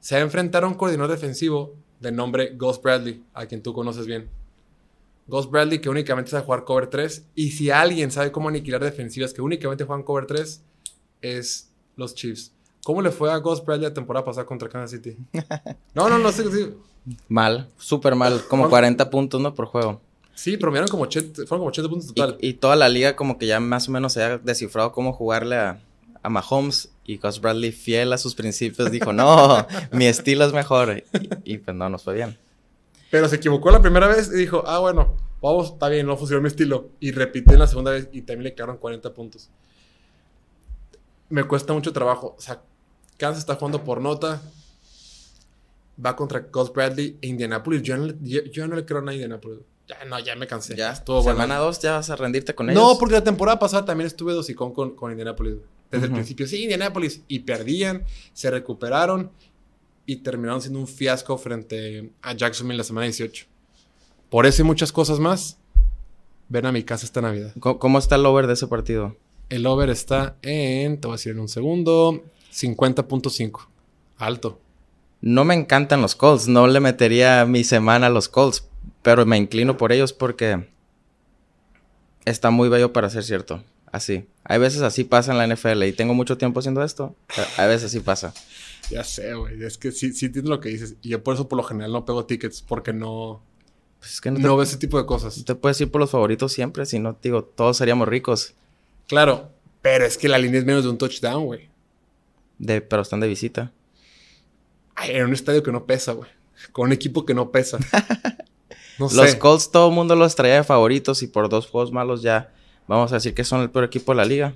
Se 0.00 0.14
va 0.16 0.20
a 0.20 0.24
enfrentar 0.24 0.64
a 0.64 0.68
un 0.68 0.74
coordinador 0.74 1.10
defensivo 1.10 1.74
de 2.00 2.12
nombre 2.12 2.54
Ghost 2.56 2.82
Bradley, 2.82 3.24
a 3.32 3.46
quien 3.46 3.62
tú 3.62 3.72
conoces 3.72 4.06
bien. 4.06 4.28
Ghost 5.28 5.50
Bradley 5.50 5.80
que 5.80 5.88
únicamente 5.88 6.30
sabe 6.30 6.44
jugar 6.44 6.64
cover 6.64 6.88
3. 6.88 7.26
Y 7.34 7.52
si 7.52 7.70
alguien 7.70 8.10
sabe 8.10 8.32
cómo 8.32 8.48
aniquilar 8.48 8.82
defensivas 8.82 9.32
que 9.32 9.40
únicamente 9.40 9.84
juegan 9.84 10.04
cover 10.04 10.26
3, 10.26 10.62
es 11.22 11.72
los 11.96 12.14
Chiefs. 12.14 12.51
¿Cómo 12.84 13.00
le 13.00 13.10
fue 13.10 13.30
a 13.32 13.36
Ghost 13.36 13.64
Bradley 13.64 13.88
la 13.88 13.94
temporada 13.94 14.24
pasada 14.24 14.44
contra 14.44 14.68
Kansas 14.68 14.90
City? 14.90 15.16
No, 15.94 16.08
no, 16.08 16.18
no 16.18 16.32
sé. 16.32 16.44
Mal, 17.28 17.68
súper 17.76 18.14
mal. 18.14 18.42
Como 18.48 18.68
40 18.68 19.10
puntos, 19.10 19.40
¿no? 19.40 19.54
Por 19.54 19.66
juego. 19.66 20.00
Sí, 20.34 20.56
promediaron 20.56 20.88
como 20.88 21.04
80, 21.04 21.42
fueron 21.46 21.60
como 21.60 21.68
80 21.68 21.88
puntos 21.88 22.08
total. 22.08 22.38
Y, 22.40 22.54
toda 22.54 22.74
la 22.74 22.88
liga 22.88 23.14
como 23.14 23.38
que 23.38 23.46
ya 23.46 23.60
más 23.60 23.88
o 23.88 23.92
menos 23.92 24.14
se 24.14 24.22
ha 24.22 24.38
descifrado 24.38 24.92
cómo 24.92 25.12
jugarle 25.12 25.56
a, 25.56 25.80
a 26.22 26.28
Mahomes. 26.28 26.90
Y 27.04 27.18
Ghost 27.18 27.40
Bradley, 27.42 27.72
fiel 27.72 28.12
a 28.12 28.18
sus 28.18 28.34
principios, 28.34 28.90
dijo, 28.90 29.12
no, 29.12 29.66
mi 29.92 30.06
estilo 30.06 30.44
es 30.44 30.52
mejor. 30.52 31.04
Y, 31.44 31.54
y 31.54 31.58
pues 31.58 31.76
no, 31.76 31.88
nos 31.88 32.02
fue 32.02 32.14
bien. 32.14 32.38
Pero 33.10 33.28
se 33.28 33.36
equivocó 33.36 33.70
la 33.70 33.82
primera 33.82 34.06
vez 34.06 34.30
y 34.32 34.36
dijo, 34.36 34.64
ah, 34.66 34.78
bueno, 34.78 35.16
vamos, 35.42 35.72
está 35.72 35.88
bien, 35.88 36.06
no 36.06 36.16
funcionó 36.16 36.40
mi 36.40 36.48
estilo. 36.48 36.88
Y 36.98 37.10
repitió 37.10 37.52
en 37.52 37.58
la 37.58 37.66
segunda 37.66 37.90
vez 37.90 38.08
y 38.12 38.22
también 38.22 38.44
le 38.44 38.54
quedaron 38.54 38.78
40 38.78 39.12
puntos. 39.12 39.50
Me 41.28 41.44
cuesta 41.44 41.72
mucho 41.74 41.92
trabajo. 41.92 42.34
O 42.38 42.40
sea, 42.40 42.62
Kansas 43.16 43.40
está 43.40 43.54
jugando 43.56 43.84
por 43.84 44.00
nota. 44.00 44.42
Va 46.04 46.16
contra 46.16 46.40
Gus 46.40 46.72
Bradley 46.72 47.18
e 47.20 47.28
Indianapolis. 47.28 47.82
Yo 47.82 47.96
no, 47.96 48.12
yo, 48.22 48.66
no 48.66 48.76
le 48.76 48.84
creo 48.84 49.06
a 49.06 49.12
Indianapolis. 49.12 49.60
Ya, 49.88 50.04
no, 50.04 50.18
ya 50.18 50.36
me 50.36 50.46
cansé. 50.46 50.76
Ya, 50.76 50.92
estuvo 50.92 51.22
semana 51.22 51.58
2 51.58 51.80
ya 51.80 51.92
vas 51.92 52.10
a 52.10 52.16
rendirte 52.16 52.54
con 52.54 52.70
ellos. 52.70 52.82
No, 52.82 52.98
porque 52.98 53.14
la 53.14 53.24
temporada 53.24 53.58
pasada 53.58 53.84
también 53.84 54.06
estuve 54.06 54.32
dosicón 54.32 54.72
con, 54.72 54.96
con 54.96 55.10
Indianapolis. 55.10 55.56
Desde 55.90 56.06
el 56.06 56.12
principio, 56.12 56.46
sí, 56.46 56.62
Indianapolis. 56.62 57.22
Y 57.28 57.40
perdían, 57.40 58.04
se 58.32 58.50
recuperaron 58.50 59.30
y 60.06 60.16
terminaron 60.16 60.60
siendo 60.60 60.80
un 60.80 60.88
fiasco 60.88 61.36
frente 61.36 62.10
a 62.22 62.34
Jacksonville 62.34 62.78
la 62.78 62.84
semana 62.84 63.04
18. 63.04 63.46
Por 64.30 64.46
eso 64.46 64.62
y 64.62 64.64
muchas 64.64 64.92
cosas 64.92 65.18
más, 65.18 65.58
ven 66.48 66.66
a 66.66 66.72
mi 66.72 66.82
casa 66.82 67.04
esta 67.04 67.20
Navidad. 67.20 67.52
¿Cómo 67.60 67.98
está 67.98 68.16
el 68.16 68.26
over 68.26 68.46
de 68.46 68.54
ese 68.54 68.66
partido? 68.66 69.16
El 69.48 69.66
over 69.66 69.90
está 69.90 70.36
en, 70.42 70.98
te 70.98 71.06
voy 71.06 71.14
a 71.14 71.16
decir 71.16 71.32
en 71.32 71.40
un 71.40 71.48
segundo, 71.48 72.24
50.5. 72.52 73.66
Alto. 74.18 74.60
No 75.20 75.44
me 75.44 75.54
encantan 75.54 76.02
los 76.02 76.14
Colts, 76.14 76.48
no 76.48 76.66
le 76.66 76.80
metería 76.80 77.44
mi 77.46 77.64
semana 77.64 78.08
a 78.08 78.10
los 78.10 78.28
Colts, 78.28 78.68
pero 79.02 79.24
me 79.24 79.36
inclino 79.36 79.76
por 79.76 79.92
ellos 79.92 80.12
porque 80.12 80.68
está 82.24 82.50
muy 82.50 82.68
bello 82.68 82.92
para 82.92 83.10
ser 83.10 83.24
cierto. 83.24 83.62
Así. 83.92 84.26
Hay 84.44 84.58
veces 84.58 84.82
así 84.82 85.04
pasa 85.04 85.32
en 85.32 85.38
la 85.38 85.46
NFL 85.46 85.82
y 85.84 85.92
tengo 85.92 86.14
mucho 86.14 86.38
tiempo 86.38 86.60
haciendo 86.60 86.82
esto. 86.82 87.14
Hay 87.58 87.68
veces 87.68 87.84
así 87.84 88.00
pasa. 88.00 88.32
Ya 88.90 89.04
sé, 89.04 89.34
güey. 89.34 89.62
Es 89.62 89.78
que 89.78 89.92
sí, 89.92 90.12
sí 90.12 90.26
entiendo 90.26 90.50
lo 90.50 90.60
que 90.60 90.70
dices. 90.70 90.96
Y 91.02 91.10
yo 91.10 91.22
por 91.22 91.34
eso 91.34 91.46
por 91.46 91.58
lo 91.58 91.62
general 91.62 91.92
no 91.92 92.04
pego 92.04 92.24
tickets 92.24 92.62
porque 92.62 92.92
no... 92.92 93.42
Pues 94.00 94.14
es 94.14 94.20
que 94.20 94.30
no, 94.30 94.38
no 94.40 94.56
veo 94.56 94.62
ese 94.62 94.78
tipo 94.78 94.98
de 94.98 95.06
cosas. 95.06 95.44
Te 95.44 95.54
puedes 95.54 95.80
ir 95.80 95.90
por 95.90 96.00
los 96.00 96.10
favoritos 96.10 96.52
siempre, 96.52 96.86
si 96.86 96.98
no, 96.98 97.16
digo, 97.22 97.44
todos 97.44 97.76
seríamos 97.76 98.08
ricos. 98.08 98.54
Claro, 99.06 99.50
pero 99.80 100.04
es 100.04 100.18
que 100.18 100.28
la 100.28 100.38
línea 100.38 100.58
es 100.58 100.66
menos 100.66 100.82
de 100.82 100.90
un 100.90 100.98
touchdown, 100.98 101.44
güey. 101.44 101.68
De, 102.62 102.80
pero 102.80 103.02
están 103.02 103.18
de 103.18 103.26
visita. 103.26 103.72
Ay, 104.94 105.16
en 105.16 105.24
un 105.24 105.32
estadio 105.32 105.64
que 105.64 105.72
no 105.72 105.84
pesa, 105.84 106.12
güey. 106.12 106.30
Con 106.70 106.86
un 106.86 106.92
equipo 106.92 107.26
que 107.26 107.34
no 107.34 107.50
pesa. 107.50 107.78
No 108.98 109.08
sé. 109.08 109.16
Los 109.16 109.34
Colts 109.36 109.70
todo 109.70 109.88
el 109.88 109.94
mundo 109.94 110.14
los 110.14 110.36
traía 110.36 110.56
de 110.56 110.64
favoritos 110.64 111.22
y 111.22 111.26
por 111.26 111.48
dos 111.48 111.66
juegos 111.66 111.90
malos 111.90 112.20
ya 112.20 112.52
vamos 112.86 113.10
a 113.10 113.16
decir 113.16 113.32
que 113.32 113.42
son 113.42 113.62
el 113.62 113.70
peor 113.70 113.86
equipo 113.86 114.12
de 114.12 114.16
la 114.16 114.26
liga. 114.26 114.54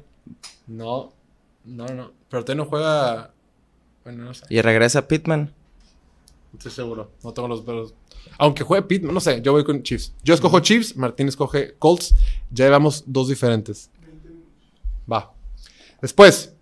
No, 0.67 1.11
no, 1.65 1.87
no. 1.87 2.13
Pero 2.29 2.41
usted 2.41 2.55
no 2.55 2.67
juega 2.67 3.33
¿Y 4.49 4.61
regresa 4.61 5.09
Pittman? 5.09 5.53
Estoy 6.53 6.71
seguro. 6.71 7.11
No 7.25 7.33
tengo 7.33 7.49
los 7.49 7.63
pelos. 7.63 7.95
Aunque 8.39 8.63
juegue 8.63 8.87
Pittman, 8.87 9.15
no 9.15 9.21
sé. 9.21 9.41
Yo 9.43 9.53
voy 9.53 9.65
con 9.65 9.83
Chiefs. 9.83 10.15
Yo 10.23 10.35
escojo 10.35 10.61
Chiefs, 10.61 10.97
Martín 10.97 11.29
escoge 11.29 11.75
Colts. 11.79 12.15
Ya 12.51 12.67
llevamos 12.67 13.05
dos 13.07 13.29
diferentes. 13.29 13.91
Va. 15.11 15.33
Después, 16.01 16.55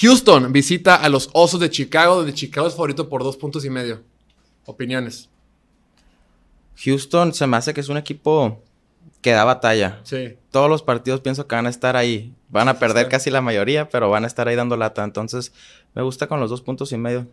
Houston 0.00 0.52
visita 0.52 0.96
a 0.96 1.08
los 1.08 1.30
Osos 1.32 1.60
de 1.60 1.70
Chicago, 1.70 2.16
donde 2.16 2.34
Chicago 2.34 2.66
es 2.66 2.74
favorito 2.74 3.08
por 3.08 3.22
dos 3.22 3.36
puntos 3.36 3.64
y 3.64 3.70
medio. 3.70 4.02
Opiniones. 4.66 5.30
Houston 6.84 7.32
se 7.32 7.46
me 7.46 7.56
hace 7.56 7.72
que 7.72 7.80
es 7.80 7.88
un 7.88 7.96
equipo 7.96 8.62
que 9.22 9.30
da 9.30 9.44
batalla. 9.44 10.00
Sí. 10.04 10.36
Todos 10.50 10.68
los 10.68 10.82
partidos 10.82 11.20
pienso 11.20 11.46
que 11.46 11.56
van 11.56 11.66
a 11.66 11.70
estar 11.70 11.96
ahí. 11.96 12.34
Van 12.50 12.68
a 12.68 12.78
perder 12.78 13.08
casi 13.08 13.30
la 13.30 13.40
mayoría, 13.40 13.88
pero 13.88 14.10
van 14.10 14.24
a 14.24 14.26
estar 14.26 14.46
ahí 14.48 14.54
dando 14.54 14.76
lata. 14.76 15.02
Entonces, 15.02 15.52
me 15.94 16.02
gusta 16.02 16.26
con 16.26 16.40
los 16.40 16.50
dos 16.50 16.60
puntos 16.60 16.92
y 16.92 16.98
medio. 16.98 17.26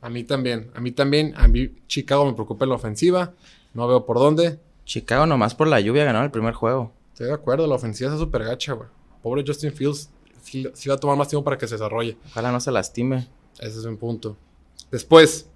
A 0.00 0.10
mí 0.10 0.24
también. 0.24 0.70
A 0.74 0.80
mí 0.80 0.90
también. 0.90 1.32
A 1.36 1.46
mí 1.46 1.70
Chicago 1.86 2.26
me 2.26 2.32
preocupa 2.32 2.64
en 2.64 2.70
la 2.70 2.74
ofensiva. 2.74 3.32
No 3.72 3.86
veo 3.86 4.04
por 4.04 4.18
dónde. 4.18 4.58
Chicago 4.84 5.26
nomás 5.26 5.54
por 5.54 5.68
la 5.68 5.80
lluvia 5.80 6.04
ganó 6.04 6.24
el 6.24 6.30
primer 6.32 6.54
juego. 6.54 6.92
Estoy 7.12 7.28
de 7.28 7.34
acuerdo. 7.34 7.68
La 7.68 7.76
ofensiva 7.76 8.10
está 8.10 8.18
súper 8.18 8.44
gacha, 8.44 8.72
güey. 8.72 8.88
Pobre 9.22 9.44
Justin 9.46 9.72
Fields. 9.72 10.10
Sí, 10.44 10.66
sí 10.74 10.88
va 10.88 10.94
a 10.94 10.98
tomar 10.98 11.16
más 11.16 11.28
tiempo 11.28 11.42
para 11.44 11.58
que 11.58 11.66
se 11.66 11.74
desarrolle. 11.74 12.16
Ojalá 12.26 12.52
no 12.52 12.60
se 12.60 12.70
lastime. 12.70 13.28
Ese 13.58 13.78
es 13.78 13.84
un 13.84 13.96
punto. 13.96 14.36
Después, 14.90 15.48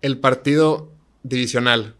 el 0.00 0.18
partido 0.18 0.90
divisional. 1.22 1.96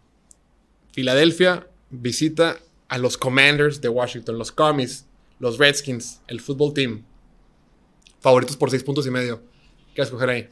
Filadelfia 0.91 1.67
visita 1.89 2.57
a 2.87 2.97
los 2.97 3.17
Commanders 3.17 3.81
de 3.81 3.89
Washington, 3.89 4.37
los 4.37 4.51
Commies, 4.51 5.05
los 5.39 5.57
Redskins, 5.57 6.21
el 6.27 6.39
fútbol 6.39 6.73
team. 6.73 7.03
Favoritos 8.19 8.55
por 8.55 8.69
seis 8.71 8.83
puntos 8.83 9.05
y 9.05 9.11
medio. 9.11 9.41
¿Qué 9.93 10.01
vas 10.01 10.07
a 10.07 10.09
escoger 10.09 10.29
ahí? 10.29 10.49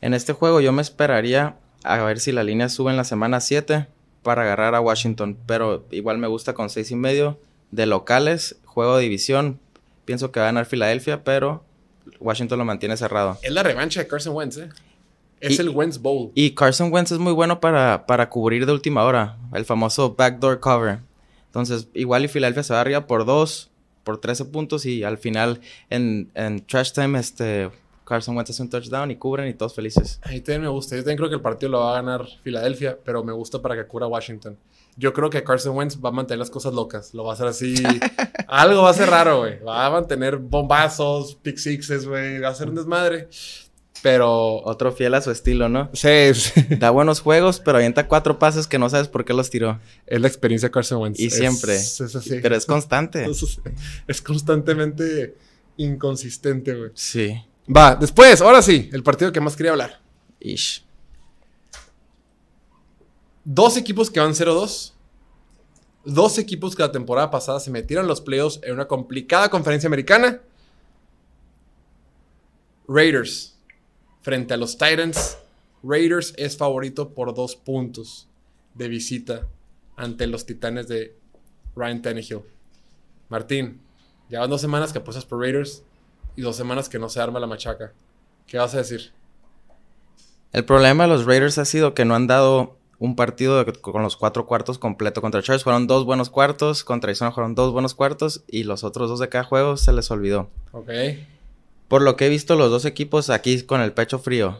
En 0.00 0.14
este 0.14 0.32
juego 0.32 0.60
yo 0.60 0.72
me 0.72 0.82
esperaría 0.82 1.58
a 1.84 2.02
ver 2.02 2.20
si 2.20 2.32
la 2.32 2.44
línea 2.44 2.68
sube 2.68 2.90
en 2.90 2.96
la 2.96 3.04
semana 3.04 3.40
7 3.40 3.86
para 4.22 4.42
agarrar 4.42 4.74
a 4.74 4.80
Washington, 4.80 5.38
pero 5.46 5.86
igual 5.90 6.18
me 6.18 6.26
gusta 6.26 6.54
con 6.54 6.70
seis 6.70 6.90
y 6.90 6.96
medio 6.96 7.38
de 7.70 7.86
locales, 7.86 8.56
juego 8.64 8.96
de 8.96 9.02
división. 9.02 9.60
Pienso 10.10 10.32
que 10.32 10.40
va 10.40 10.46
a 10.46 10.48
ganar 10.48 10.66
Filadelfia, 10.66 11.22
pero 11.22 11.62
Washington 12.18 12.58
lo 12.58 12.64
mantiene 12.64 12.96
cerrado. 12.96 13.38
Es 13.42 13.52
la 13.52 13.62
revancha 13.62 14.00
de 14.00 14.08
Carson 14.08 14.34
Wentz, 14.34 14.56
¿eh? 14.56 14.68
Es 15.38 15.56
Y- 15.56 15.60
el 15.62 15.68
Wentz 15.68 15.98
Bowl. 16.02 16.32
Y 16.34 16.50
Carson 16.56 16.92
Wentz 16.92 17.12
es 17.12 17.20
muy 17.20 17.32
bueno 17.32 17.60
para, 17.60 18.06
para 18.06 18.28
cubrir 18.28 18.66
de 18.66 18.72
última 18.72 19.04
hora, 19.04 19.36
el 19.54 19.64
famoso 19.64 20.16
backdoor 20.16 20.58
cover. 20.58 20.98
Entonces, 21.46 21.86
igual 21.94 22.24
y 22.24 22.28
Filadelfia 22.28 22.64
se 22.64 22.72
va 22.74 22.80
arriba 22.80 23.06
por 23.06 23.24
dos, 23.24 23.70
por 24.02 24.18
13 24.18 24.46
puntos 24.46 24.84
y 24.84 25.04
al 25.04 25.16
final 25.16 25.60
en, 25.90 26.32
en 26.34 26.66
trash 26.66 26.90
time 26.90 27.16
este 27.20 27.70
Carson 28.04 28.36
Wentz 28.36 28.50
hace 28.50 28.62
un 28.62 28.68
touchdown 28.70 29.12
y 29.12 29.14
cubren 29.14 29.46
y 29.46 29.54
todos 29.54 29.76
felices. 29.76 30.18
Ahí 30.24 30.40
también 30.40 30.62
me 30.62 30.68
gusta. 30.70 30.96
Yo 30.96 31.02
también 31.02 31.18
creo 31.18 31.28
que 31.28 31.36
el 31.36 31.40
partido 31.40 31.70
lo 31.70 31.78
va 31.82 31.92
a 31.96 32.02
ganar 32.02 32.26
Filadelfia, 32.42 32.98
pero 33.04 33.22
me 33.22 33.32
gusta 33.32 33.62
para 33.62 33.76
que 33.76 33.86
cubra 33.86 34.08
Washington. 34.08 34.56
Yo 35.00 35.14
creo 35.14 35.30
que 35.30 35.42
Carson 35.42 35.74
Wentz 35.74 35.98
va 36.04 36.10
a 36.10 36.12
mantener 36.12 36.38
las 36.40 36.50
cosas 36.50 36.74
locas. 36.74 37.14
Lo 37.14 37.24
va 37.24 37.30
a 37.30 37.34
hacer 37.34 37.46
así. 37.46 37.74
Algo 38.48 38.82
va 38.82 38.90
a 38.90 38.94
ser 38.94 39.08
raro, 39.08 39.38
güey. 39.40 39.58
Va 39.60 39.86
a 39.86 39.90
mantener 39.90 40.36
bombazos, 40.36 41.36
pick 41.36 41.56
sixes, 41.56 42.06
güey. 42.06 42.38
Va 42.38 42.50
a 42.50 42.54
ser 42.54 42.68
un 42.68 42.74
desmadre. 42.74 43.28
Pero. 44.02 44.62
Otro 44.62 44.92
fiel 44.92 45.14
a 45.14 45.22
su 45.22 45.30
estilo, 45.30 45.70
¿no? 45.70 45.88
Sí, 45.94 46.34
sí. 46.34 46.52
Da 46.78 46.90
buenos 46.90 47.20
juegos, 47.20 47.60
pero 47.60 47.78
avienta 47.78 48.08
cuatro 48.08 48.38
pases 48.38 48.66
que 48.66 48.78
no 48.78 48.90
sabes 48.90 49.08
por 49.08 49.24
qué 49.24 49.32
los 49.32 49.48
tiró. 49.48 49.80
Es 50.06 50.20
la 50.20 50.28
experiencia 50.28 50.68
de 50.68 50.72
Carson 50.72 51.00
Wentz. 51.00 51.18
Y 51.18 51.26
Es- 51.26 51.34
siempre. 51.36 51.76
Es, 51.76 52.00
así. 52.00 52.38
Pero 52.42 52.54
es 52.54 52.66
constante. 52.66 53.24
Es, 53.30 53.60
es 54.06 54.20
constantemente 54.22 55.34
inconsistente, 55.78 56.74
güey. 56.74 56.90
Sí. 56.94 57.42
Va, 57.74 57.94
después, 57.94 58.42
ahora 58.42 58.60
sí, 58.60 58.90
el 58.92 59.02
partido 59.02 59.32
que 59.32 59.40
más 59.40 59.56
quería 59.56 59.72
hablar. 59.72 60.00
Ish. 60.40 60.84
Dos 63.44 63.76
equipos 63.76 64.10
que 64.10 64.20
van 64.20 64.32
0-2. 64.32 64.92
Dos 66.04 66.38
equipos 66.38 66.74
que 66.74 66.82
la 66.82 66.92
temporada 66.92 67.30
pasada 67.30 67.60
se 67.60 67.70
metieron 67.70 68.06
los 68.06 68.20
playoffs 68.20 68.60
en 68.62 68.74
una 68.74 68.88
complicada 68.88 69.50
conferencia 69.50 69.86
americana. 69.86 70.40
Raiders 72.88 73.56
frente 74.22 74.54
a 74.54 74.56
los 74.56 74.76
Titans. 74.76 75.38
Raiders 75.82 76.34
es 76.36 76.56
favorito 76.56 77.10
por 77.14 77.34
dos 77.34 77.56
puntos 77.56 78.28
de 78.74 78.88
visita 78.88 79.46
ante 79.96 80.26
los 80.26 80.46
Titanes 80.46 80.88
de 80.88 81.16
Ryan 81.76 82.02
Tannehill. 82.02 82.42
Martín, 83.28 83.80
ya 84.28 84.40
van 84.40 84.50
dos 84.50 84.60
semanas 84.60 84.92
que 84.92 84.98
apuestas 84.98 85.24
por 85.24 85.40
Raiders 85.40 85.82
y 86.36 86.42
dos 86.42 86.56
semanas 86.56 86.88
que 86.88 86.98
no 86.98 87.08
se 87.08 87.20
arma 87.20 87.40
la 87.40 87.46
machaca. 87.46 87.92
¿Qué 88.46 88.58
vas 88.58 88.74
a 88.74 88.78
decir? 88.78 89.12
El 90.52 90.64
problema 90.64 91.04
de 91.04 91.10
los 91.10 91.26
Raiders 91.26 91.58
ha 91.58 91.64
sido 91.64 91.94
que 91.94 92.04
no 92.04 92.14
han 92.14 92.26
dado 92.26 92.79
un 93.00 93.16
partido 93.16 93.64
de- 93.64 93.72
con 93.72 94.02
los 94.02 94.16
cuatro 94.16 94.46
cuartos 94.46 94.78
completo. 94.78 95.20
Contra 95.20 95.42
Chargers 95.42 95.64
fueron 95.64 95.86
dos 95.88 96.04
buenos 96.04 96.30
cuartos, 96.30 96.84
contra 96.84 97.08
Arizona 97.08 97.32
fueron 97.32 97.54
dos 97.56 97.72
buenos 97.72 97.94
cuartos 97.94 98.44
y 98.46 98.62
los 98.64 98.84
otros 98.84 99.08
dos 99.08 99.18
de 99.18 99.28
cada 99.28 99.42
juego 99.42 99.76
se 99.76 99.92
les 99.92 100.08
olvidó. 100.12 100.48
Ok. 100.72 100.90
Por 101.88 102.02
lo 102.02 102.14
que 102.16 102.26
he 102.26 102.28
visto 102.28 102.54
los 102.54 102.70
dos 102.70 102.84
equipos 102.84 103.28
aquí 103.30 103.62
con 103.62 103.80
el 103.80 103.92
pecho 103.92 104.18
frío. 104.20 104.58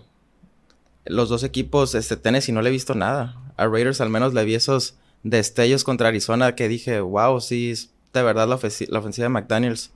Los 1.05 1.29
dos 1.29 1.45
equipos, 1.45 1.95
este 1.95 2.17
Tennessee 2.17 2.53
no 2.53 2.61
le 2.63 2.71
he 2.71 2.73
visto 2.73 2.95
nada. 2.95 3.37
A 3.57 3.67
Raiders 3.69 4.01
al 4.01 4.11
menos 4.11 4.35
le 4.35 4.45
vi 4.45 4.55
esos 4.55 4.95
destellos 5.23 5.85
contra 5.85 6.09
Arizona 6.09 6.55
que 6.57 6.67
dije, 6.69 7.01
wow, 7.01 7.41
sí, 7.41 7.71
es 7.71 7.91
de 8.13 8.23
verdad 8.23 8.49
la, 8.49 8.59
la 8.89 8.99
ofensiva 8.99 9.25
de 9.25 9.29
McDaniels. 9.29 9.91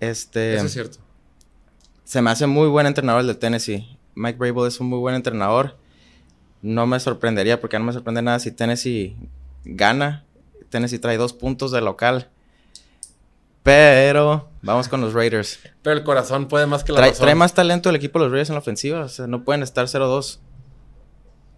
Este, 0.00 0.56
Eso 0.56 0.66
es 0.66 0.72
cierto. 0.72 0.98
se 2.04 2.20
me 2.22 2.30
hace 2.30 2.46
muy 2.46 2.68
buen 2.68 2.86
entrenador 2.86 3.20
el 3.22 3.26
de 3.28 3.34
Tennessee. 3.34 3.86
Mike 4.14 4.38
Vrabel 4.38 4.66
es 4.68 4.80
un 4.80 4.88
muy 4.88 4.98
buen 4.98 5.14
entrenador. 5.14 5.76
No 6.66 6.84
me 6.84 6.98
sorprendería, 6.98 7.60
porque 7.60 7.78
no 7.78 7.84
me 7.84 7.92
sorprende 7.92 8.22
nada 8.22 8.40
si 8.40 8.50
Tennessee 8.50 9.16
gana. 9.64 10.24
Tennessee 10.68 10.98
trae 10.98 11.16
dos 11.16 11.32
puntos 11.32 11.70
de 11.70 11.80
local. 11.80 12.28
Pero 13.62 14.48
vamos 14.62 14.88
con 14.88 15.00
los 15.00 15.12
Raiders. 15.12 15.60
Pero 15.82 15.96
el 15.96 16.02
corazón 16.02 16.48
puede 16.48 16.66
más 16.66 16.82
que 16.82 16.90
la 16.92 16.98
Trae, 16.98 17.10
razón. 17.10 17.22
trae 17.24 17.34
más 17.36 17.54
talento 17.54 17.88
el 17.90 17.94
equipo 17.96 18.18
de 18.18 18.24
los 18.24 18.32
Raiders 18.32 18.50
en 18.50 18.54
la 18.54 18.60
ofensiva. 18.60 19.04
O 19.04 19.08
sea, 19.08 19.28
no 19.28 19.44
pueden 19.44 19.62
estar 19.62 19.86
0-2. 19.86 20.38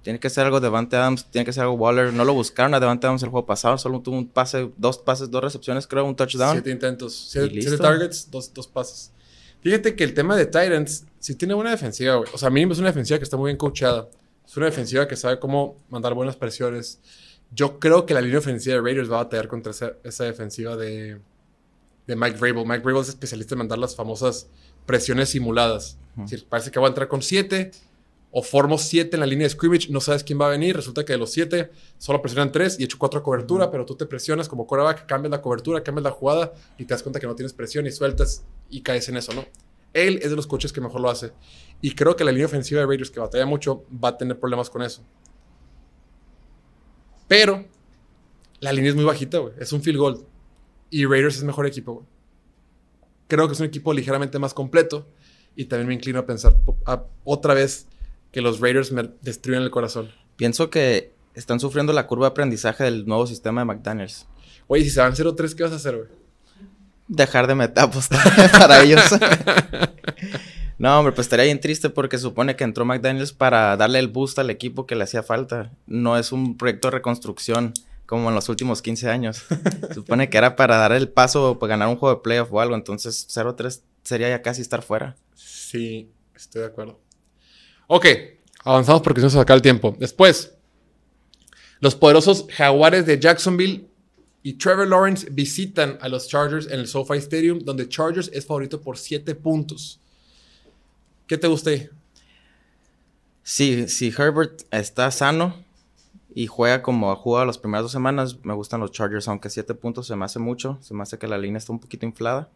Tiene 0.02 0.20
que 0.20 0.28
ser 0.28 0.44
algo 0.44 0.60
Devante 0.60 0.96
Adams, 0.96 1.24
tiene 1.30 1.46
que 1.46 1.52
ser 1.54 1.62
algo 1.62 1.74
Waller. 1.74 2.12
No 2.12 2.24
lo 2.26 2.34
buscaron 2.34 2.74
a 2.74 2.80
Devante 2.80 3.06
Adams 3.06 3.22
el 3.22 3.30
juego 3.30 3.46
pasado. 3.46 3.78
Solo 3.78 4.00
tuvo 4.00 4.16
un 4.18 4.28
pase, 4.28 4.70
dos 4.76 4.98
pases, 4.98 5.30
dos 5.30 5.42
recepciones, 5.42 5.86
creo, 5.86 6.04
un 6.04 6.16
touchdown. 6.16 6.52
Siete 6.52 6.70
intentos, 6.70 7.34
¿Y 7.34 7.62
siete, 7.62 7.78
targets, 7.78 8.30
dos, 8.30 8.52
dos 8.52 8.68
pases. 8.68 9.10
Fíjate 9.62 9.96
que 9.96 10.04
el 10.04 10.12
tema 10.12 10.36
de 10.36 10.44
Titans 10.44 11.04
sí 11.18 11.34
tiene 11.34 11.54
buena 11.54 11.70
defensiva, 11.70 12.16
güey. 12.16 12.28
O 12.32 12.38
sea, 12.38 12.48
a 12.48 12.50
mí 12.50 12.62
es 12.62 12.78
una 12.78 12.88
defensiva 12.88 13.18
que 13.18 13.24
está 13.24 13.36
muy 13.38 13.48
bien 13.48 13.56
coachada. 13.56 14.08
Es 14.48 14.56
una 14.56 14.64
defensiva 14.64 15.06
que 15.06 15.14
sabe 15.14 15.38
cómo 15.38 15.76
mandar 15.90 16.14
buenas 16.14 16.34
presiones. 16.34 17.00
Yo 17.50 17.78
creo 17.78 18.06
que 18.06 18.14
la 18.14 18.22
línea 18.22 18.38
ofensiva 18.38 18.76
de 18.76 18.80
Raiders 18.80 19.10
va 19.10 19.20
a 19.20 19.24
batallar 19.24 19.46
contra 19.46 19.72
esa, 19.72 19.92
esa 20.02 20.24
defensiva 20.24 20.74
de, 20.74 21.20
de 22.06 22.16
Mike 22.16 22.38
Vrabel. 22.38 22.64
Mike 22.64 22.82
Vrabel 22.82 23.02
es 23.02 23.10
especialista 23.10 23.54
en 23.54 23.58
mandar 23.58 23.78
las 23.78 23.94
famosas 23.94 24.48
presiones 24.86 25.28
simuladas. 25.28 25.98
Es 26.16 26.30
decir, 26.30 26.46
parece 26.48 26.70
que 26.70 26.80
va 26.80 26.86
a 26.86 26.88
entrar 26.88 27.08
con 27.08 27.20
siete 27.20 27.72
o 28.30 28.42
formo 28.42 28.78
siete 28.78 29.16
en 29.16 29.20
la 29.20 29.26
línea 29.26 29.46
de 29.46 29.50
scrimmage, 29.50 29.90
no 29.90 30.00
sabes 30.00 30.24
quién 30.24 30.40
va 30.40 30.46
a 30.46 30.50
venir, 30.50 30.74
resulta 30.74 31.04
que 31.04 31.12
de 31.12 31.18
los 31.18 31.30
siete 31.30 31.70
solo 31.98 32.20
presionan 32.20 32.50
tres 32.50 32.80
y 32.80 32.84
hecho 32.84 32.98
cuatro 32.98 33.20
a 33.20 33.22
cobertura, 33.22 33.70
pero 33.70 33.84
tú 33.84 33.96
te 33.96 34.06
presionas 34.06 34.48
como 34.48 34.66
quarterback, 34.66 35.06
cambias 35.06 35.30
la 35.30 35.42
cobertura, 35.42 35.82
cambias 35.82 36.04
la 36.04 36.10
jugada 36.10 36.52
y 36.78 36.84
te 36.84 36.94
das 36.94 37.02
cuenta 37.02 37.20
que 37.20 37.26
no 37.26 37.34
tienes 37.34 37.52
presión 37.52 37.86
y 37.86 37.90
sueltas 37.90 38.44
y 38.68 38.80
caes 38.80 39.08
en 39.08 39.18
eso, 39.18 39.32
¿no? 39.32 39.44
Él 39.94 40.20
es 40.22 40.30
de 40.30 40.36
los 40.36 40.46
coaches 40.46 40.72
que 40.72 40.80
mejor 40.80 41.00
lo 41.00 41.10
hace. 41.10 41.32
Y 41.80 41.94
creo 41.94 42.16
que 42.16 42.24
la 42.24 42.32
línea 42.32 42.46
ofensiva 42.46 42.80
de 42.80 42.86
Raiders, 42.86 43.10
que 43.10 43.20
batalla 43.20 43.46
mucho, 43.46 43.84
va 44.02 44.10
a 44.10 44.18
tener 44.18 44.38
problemas 44.38 44.68
con 44.70 44.82
eso. 44.82 45.02
Pero 47.28 47.64
la 48.60 48.72
línea 48.72 48.90
es 48.90 48.96
muy 48.96 49.04
bajita, 49.04 49.38
güey. 49.38 49.54
Es 49.58 49.72
un 49.72 49.82
field 49.82 49.98
goal. 49.98 50.26
Y 50.90 51.04
Raiders 51.06 51.36
es 51.36 51.44
mejor 51.44 51.66
equipo, 51.66 51.94
güey. 51.94 52.06
Creo 53.28 53.46
que 53.46 53.52
es 53.54 53.60
un 53.60 53.66
equipo 53.66 53.92
ligeramente 53.92 54.38
más 54.38 54.54
completo. 54.54 55.06
Y 55.54 55.66
también 55.66 55.88
me 55.88 55.94
inclino 55.94 56.18
a 56.20 56.26
pensar 56.26 56.56
a- 56.86 57.04
otra 57.24 57.54
vez 57.54 57.86
que 58.32 58.40
los 58.40 58.60
Raiders 58.60 58.92
me 58.92 59.10
destruyen 59.22 59.62
el 59.62 59.70
corazón. 59.70 60.10
Pienso 60.36 60.70
que 60.70 61.12
están 61.34 61.60
sufriendo 61.60 61.92
la 61.92 62.06
curva 62.06 62.26
de 62.26 62.30
aprendizaje 62.30 62.84
del 62.84 63.06
nuevo 63.06 63.26
sistema 63.26 63.60
de 63.60 63.64
McDaniels. 63.66 64.26
Oye, 64.66 64.84
si 64.84 64.90
se 64.90 65.00
van 65.00 65.14
0-3, 65.14 65.54
¿qué 65.54 65.62
vas 65.64 65.72
a 65.72 65.76
hacer, 65.76 65.96
güey? 65.96 66.08
Dejar 67.08 67.46
de 67.46 67.54
meter 67.54 67.84
apostar 67.84 68.20
para 68.58 68.82
ellos. 68.82 69.02
no, 70.78 70.98
hombre, 70.98 71.12
pues 71.12 71.26
estaría 71.26 71.44
bien 71.44 71.60
triste 71.60 71.90
porque 71.90 72.18
supone 72.18 72.54
que 72.54 72.64
entró 72.64 72.84
McDaniels 72.84 73.32
para 73.32 73.76
darle 73.76 73.98
el 73.98 74.08
boost 74.08 74.38
al 74.38 74.50
equipo 74.50 74.86
que 74.86 74.94
le 74.94 75.04
hacía 75.04 75.22
falta. 75.22 75.72
No 75.86 76.16
es 76.16 76.30
un 76.30 76.56
proyecto 76.56 76.88
de 76.88 76.92
reconstrucción 76.92 77.74
como 78.06 78.28
en 78.30 78.34
los 78.34 78.48
últimos 78.48 78.80
15 78.80 79.10
años. 79.10 79.42
supone 79.94 80.30
que 80.30 80.38
era 80.38 80.56
para 80.56 80.78
dar 80.78 80.92
el 80.92 81.08
paso 81.08 81.58
para 81.58 81.70
ganar 81.70 81.88
un 81.88 81.96
juego 81.96 82.14
de 82.14 82.22
playoff 82.22 82.52
o 82.52 82.60
algo. 82.60 82.74
Entonces 82.74 83.28
0-3 83.28 83.82
sería 84.02 84.28
ya 84.30 84.40
casi 84.40 84.62
estar 84.62 84.82
fuera. 84.82 85.16
Sí, 85.34 86.10
estoy 86.34 86.62
de 86.62 86.68
acuerdo. 86.68 87.00
Ok, 87.88 88.06
avanzamos 88.64 89.02
porque 89.02 89.20
se 89.20 89.26
nos 89.26 89.36
acaba 89.36 89.56
el 89.56 89.62
tiempo. 89.62 89.96
Después, 89.98 90.54
los 91.80 91.94
poderosos 91.94 92.46
Jaguares 92.50 93.04
de 93.04 93.18
Jacksonville 93.18 93.88
y 94.42 94.54
Trevor 94.54 94.88
Lawrence 94.88 95.28
visitan 95.30 95.98
a 96.00 96.08
los 96.08 96.28
Chargers 96.28 96.66
en 96.66 96.80
el 96.80 96.86
SoFi 96.86 97.18
Stadium, 97.18 97.58
donde 97.58 97.88
Chargers 97.88 98.30
es 98.32 98.46
favorito 98.46 98.80
por 98.80 98.96
7 98.96 99.34
puntos. 99.34 100.00
¿Qué 101.28 101.36
te 101.36 101.46
gusta 101.46 101.70
ahí? 101.70 101.88
Si, 103.42 103.86
si 103.88 104.08
Herbert 104.08 104.62
está 104.70 105.10
sano 105.10 105.54
y 106.34 106.46
juega 106.46 106.82
como 106.82 107.12
ha 107.12 107.16
jugado 107.16 107.44
las 107.44 107.58
primeras 107.58 107.84
dos 107.84 107.92
semanas, 107.92 108.38
me 108.44 108.54
gustan 108.54 108.80
los 108.80 108.92
Chargers, 108.92 109.28
aunque 109.28 109.50
7 109.50 109.74
puntos 109.74 110.06
se 110.06 110.16
me 110.16 110.24
hace 110.24 110.38
mucho. 110.38 110.78
Se 110.80 110.94
me 110.94 111.02
hace 111.02 111.18
que 111.18 111.28
la 111.28 111.36
línea 111.36 111.58
está 111.58 111.72
un 111.72 111.80
poquito 111.80 112.06
inflada. 112.06 112.48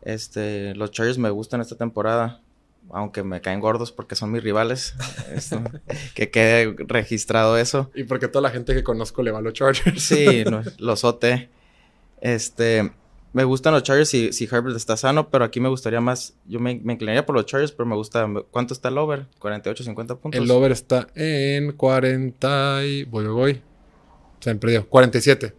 Este, 0.00 0.74
los 0.74 0.90
Chargers 0.90 1.18
me 1.18 1.28
gustan 1.28 1.60
esta 1.60 1.76
temporada, 1.76 2.40
aunque 2.90 3.22
me 3.22 3.42
caen 3.42 3.60
gordos 3.60 3.92
porque 3.92 4.16
son 4.16 4.32
mis 4.32 4.42
rivales. 4.42 4.94
que 6.14 6.30
quede 6.30 6.74
registrado 6.78 7.58
eso. 7.58 7.90
Y 7.94 8.04
porque 8.04 8.28
toda 8.28 8.40
la 8.42 8.50
gente 8.50 8.72
que 8.74 8.82
conozco 8.82 9.22
le 9.22 9.32
va 9.32 9.40
a 9.40 9.42
los 9.42 9.52
Chargers. 9.52 10.02
sí, 10.02 10.44
los 10.78 11.04
OT. 11.04 11.24
Este, 12.22 12.90
me 13.32 13.44
gustan 13.44 13.74
los 13.74 13.82
Chargers 13.82 14.08
si, 14.08 14.32
si 14.32 14.44
Herbert 14.44 14.76
está 14.76 14.96
sano, 14.96 15.28
pero 15.28 15.44
aquí 15.44 15.60
me 15.60 15.68
gustaría 15.68 16.00
más. 16.00 16.34
Yo 16.46 16.58
me, 16.58 16.72
inclinaría 16.72 17.26
por 17.26 17.36
los 17.36 17.46
Chargers, 17.46 17.72
pero 17.72 17.86
me 17.86 17.94
gusta. 17.94 18.26
¿Cuánto 18.50 18.72
está 18.72 18.88
el 18.88 18.98
over? 18.98 19.26
48, 19.38 19.84
50 19.84 20.14
puntos. 20.16 20.40
El 20.40 20.50
over 20.50 20.72
está 20.72 21.08
en 21.14 21.72
40 21.72 22.84
y. 22.86 23.04
Voy, 23.04 23.26
voy, 23.26 23.34
voy. 23.34 23.62
Se 24.40 24.54
me 24.54 24.60
perdió. 24.60 24.88
47. 24.88 25.54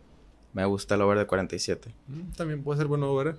Me 0.53 0.65
gusta 0.65 0.95
el 0.95 1.01
over 1.01 1.19
de 1.19 1.27
47. 1.27 1.93
Mm, 2.07 2.31
también 2.31 2.63
puede 2.63 2.79
ser 2.79 2.87
bueno 2.87 3.11
over. 3.11 3.27
¿eh? 3.27 3.35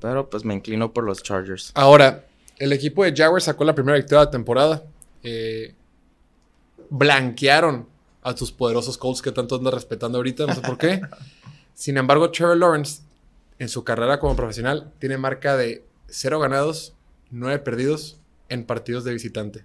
Pero 0.00 0.30
pues 0.30 0.44
me 0.44 0.54
inclino 0.54 0.92
por 0.92 1.04
los 1.04 1.22
Chargers. 1.22 1.72
Ahora, 1.74 2.26
el 2.58 2.72
equipo 2.72 3.04
de 3.04 3.14
Jaguars 3.14 3.44
sacó 3.44 3.64
la 3.64 3.74
primera 3.74 3.96
victoria 3.96 4.20
de 4.20 4.24
la 4.26 4.30
temporada. 4.30 4.84
Eh, 5.22 5.74
blanquearon 6.90 7.88
a 8.22 8.34
tus 8.34 8.52
poderosos 8.52 8.98
Colts 8.98 9.22
que 9.22 9.32
tanto 9.32 9.56
andan 9.56 9.72
respetando 9.72 10.18
ahorita, 10.18 10.46
no 10.46 10.54
sé 10.54 10.60
por 10.60 10.78
qué. 10.78 11.00
Sin 11.74 11.96
embargo, 11.96 12.30
Trevor 12.30 12.56
Lawrence, 12.56 13.02
en 13.58 13.68
su 13.68 13.84
carrera 13.84 14.18
como 14.18 14.36
profesional, 14.36 14.92
tiene 14.98 15.18
marca 15.18 15.56
de 15.56 15.84
0 16.08 16.40
ganados, 16.40 16.94
9 17.30 17.58
perdidos 17.60 18.20
en 18.48 18.64
partidos 18.64 19.04
de 19.04 19.12
visitante. 19.12 19.64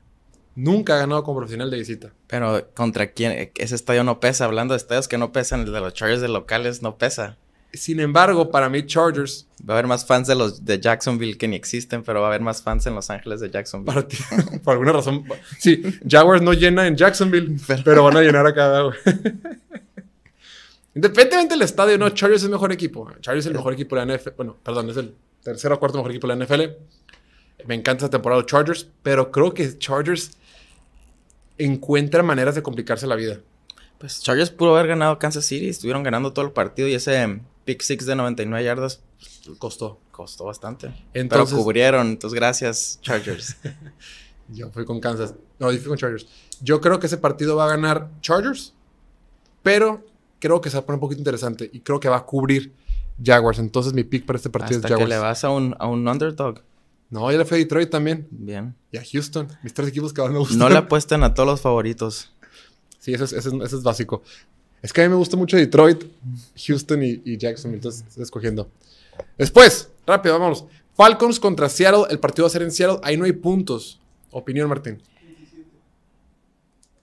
Nunca 0.55 0.95
ha 0.95 0.97
ganado 0.97 1.23
como 1.23 1.37
profesional 1.37 1.71
de 1.71 1.77
visita. 1.77 2.11
Pero 2.27 2.69
contra 2.73 3.11
quién, 3.11 3.51
ese 3.55 3.75
estadio 3.75 4.03
no 4.03 4.19
pesa. 4.19 4.45
Hablando 4.45 4.73
de 4.73 4.79
estadios 4.79 5.07
que 5.07 5.17
no 5.17 5.31
pesan, 5.31 5.61
el 5.61 5.71
de 5.71 5.79
los 5.79 5.93
Chargers 5.93 6.21
de 6.21 6.27
locales 6.27 6.81
no 6.81 6.97
pesa. 6.97 7.37
Sin 7.73 8.01
embargo, 8.01 8.51
para 8.51 8.67
mí, 8.67 8.85
Chargers. 8.85 9.47
Va 9.67 9.75
a 9.75 9.77
haber 9.77 9.87
más 9.87 10.05
fans 10.05 10.27
de 10.27 10.35
los 10.35 10.65
de 10.65 10.79
Jacksonville 10.79 11.37
que 11.37 11.47
ni 11.47 11.55
existen, 11.55 12.03
pero 12.03 12.19
va 12.19 12.27
a 12.27 12.29
haber 12.29 12.41
más 12.41 12.61
fans 12.61 12.85
en 12.85 12.95
Los 12.95 13.09
Ángeles 13.09 13.39
de 13.39 13.49
Jacksonville. 13.49 13.93
Para 13.93 14.07
ti, 14.07 14.17
por 14.63 14.73
alguna 14.73 14.91
razón. 14.91 15.23
Sí, 15.57 15.81
Jaguars 16.05 16.41
no 16.41 16.51
llena 16.51 16.87
en 16.87 16.97
Jacksonville, 16.97 17.55
pero, 17.85 18.03
van 18.03 18.17
a 18.17 18.21
llenar 18.21 18.45
acá. 18.45 18.89
Independientemente 20.93 21.53
del 21.55 21.61
estadio, 21.61 21.97
no, 21.97 22.09
Chargers 22.09 22.41
es 22.41 22.45
el 22.45 22.51
mejor 22.51 22.71
equipo. 22.71 23.09
Chargers 23.21 23.45
es 23.45 23.47
el 23.47 23.53
mejor 23.53 23.73
equipo 23.73 23.95
de 23.95 24.05
la 24.05 24.17
NFL. 24.17 24.31
Bueno, 24.35 24.57
perdón, 24.63 24.89
es 24.89 24.97
el 24.97 25.15
tercero 25.41 25.75
o 25.75 25.79
cuarto 25.79 25.97
mejor 25.97 26.11
equipo 26.11 26.27
de 26.27 26.35
la 26.35 26.45
NFL. 26.45 26.61
Me 27.65 27.75
encanta 27.75 28.05
esta 28.05 28.17
temporada 28.17 28.41
de 28.41 28.47
Chargers, 28.47 28.87
pero 29.03 29.31
creo 29.31 29.53
que 29.53 29.77
Chargers 29.77 30.31
encuentra 31.57 32.23
maneras 32.23 32.55
de 32.55 32.63
complicarse 32.63 33.07
la 33.07 33.15
vida. 33.15 33.39
Pues 33.99 34.21
Chargers 34.21 34.49
pudo 34.49 34.75
haber 34.75 34.87
ganado 34.87 35.19
Kansas 35.19 35.45
City, 35.45 35.69
estuvieron 35.69 36.01
ganando 36.03 36.33
todo 36.33 36.45
el 36.45 36.51
partido 36.51 36.87
y 36.87 36.95
ese 36.95 37.39
pick 37.65 37.81
six 37.81 38.05
de 38.05 38.15
99 38.15 38.65
yardas 38.65 39.01
costó. 39.59 39.99
Costó 40.11 40.45
bastante. 40.45 40.87
Entonces, 41.13 41.53
Pero 41.53 41.63
cubrieron, 41.63 42.07
entonces 42.07 42.35
gracias 42.37 42.99
Chargers. 43.01 43.57
yo 44.49 44.69
fui 44.71 44.85
con 44.85 44.99
Kansas. 44.99 45.35
No, 45.59 45.71
yo 45.71 45.77
fui 45.79 45.87
con 45.87 45.97
Chargers. 45.97 46.27
Yo 46.61 46.81
creo 46.81 46.99
que 46.99 47.07
ese 47.07 47.17
partido 47.17 47.55
va 47.55 47.65
a 47.65 47.69
ganar 47.69 48.09
Chargers, 48.21 48.73
pero 49.63 50.03
creo 50.41 50.59
que 50.59 50.69
se 50.69 50.75
va 50.75 50.81
a 50.81 50.85
poner 50.85 50.97
un 50.97 51.01
poquito 51.01 51.19
interesante 51.19 51.69
y 51.71 51.79
creo 51.79 51.99
que 51.99 52.09
va 52.09 52.17
a 52.17 52.25
cubrir 52.25 52.73
Jaguars. 53.23 53.59
Entonces 53.59 53.93
mi 53.93 54.03
pick 54.03 54.25
para 54.25 54.37
este 54.37 54.49
partido 54.49 54.79
es 54.79 54.83
Jaguars. 54.83 55.03
que 55.03 55.07
le 55.07 55.17
vas 55.17 55.43
a 55.45 55.51
un, 55.51 55.75
a 55.79 55.87
un 55.87 56.05
underdog. 56.05 56.61
No, 57.09 57.31
ya 57.31 57.37
le 57.37 57.45
fui 57.45 57.57
a 57.57 57.59
Detroit 57.59 57.89
también. 57.89 58.27
Bien. 58.31 58.75
Y 58.91 58.97
a 58.97 59.03
Houston. 59.09 59.47
Mis 59.63 59.73
tres 59.73 59.89
equipos 59.89 60.11
que 60.11 60.21
van 60.21 60.35
a 60.35 60.39
gustar. 60.39 60.57
No 60.57 60.69
le 60.69 60.77
apuesten 60.77 61.23
a 61.23 61.33
todos 61.33 61.47
los 61.47 61.61
favoritos. 61.61 62.33
Sí, 62.99 63.13
eso 63.13 63.25
es, 63.25 63.33
eso 63.33 63.63
es, 63.63 63.83
básico. 63.83 64.23
Es 64.81 64.91
que 64.91 65.01
a 65.01 65.03
mí 65.05 65.09
me 65.09 65.15
gusta 65.15 65.37
mucho 65.37 65.57
Detroit, 65.57 66.03
Houston 66.67 67.03
y, 67.03 67.21
y 67.23 67.37
Jackson. 67.37 67.73
Entonces 67.73 68.03
estoy 68.07 68.23
escogiendo. 68.23 68.69
Después, 69.37 69.89
rápido, 70.07 70.35
vámonos. 70.35 70.65
Falcons 70.95 71.39
contra 71.39 71.69
Seattle. 71.69 72.05
El 72.09 72.19
partido 72.19 72.45
va 72.45 72.47
a 72.47 72.51
ser 72.51 72.63
en 72.63 72.71
Seattle. 72.71 72.99
Ahí 73.03 73.17
no 73.17 73.25
hay 73.25 73.33
puntos. 73.33 73.99
Opinión, 74.31 74.69
Martín. 74.69 75.01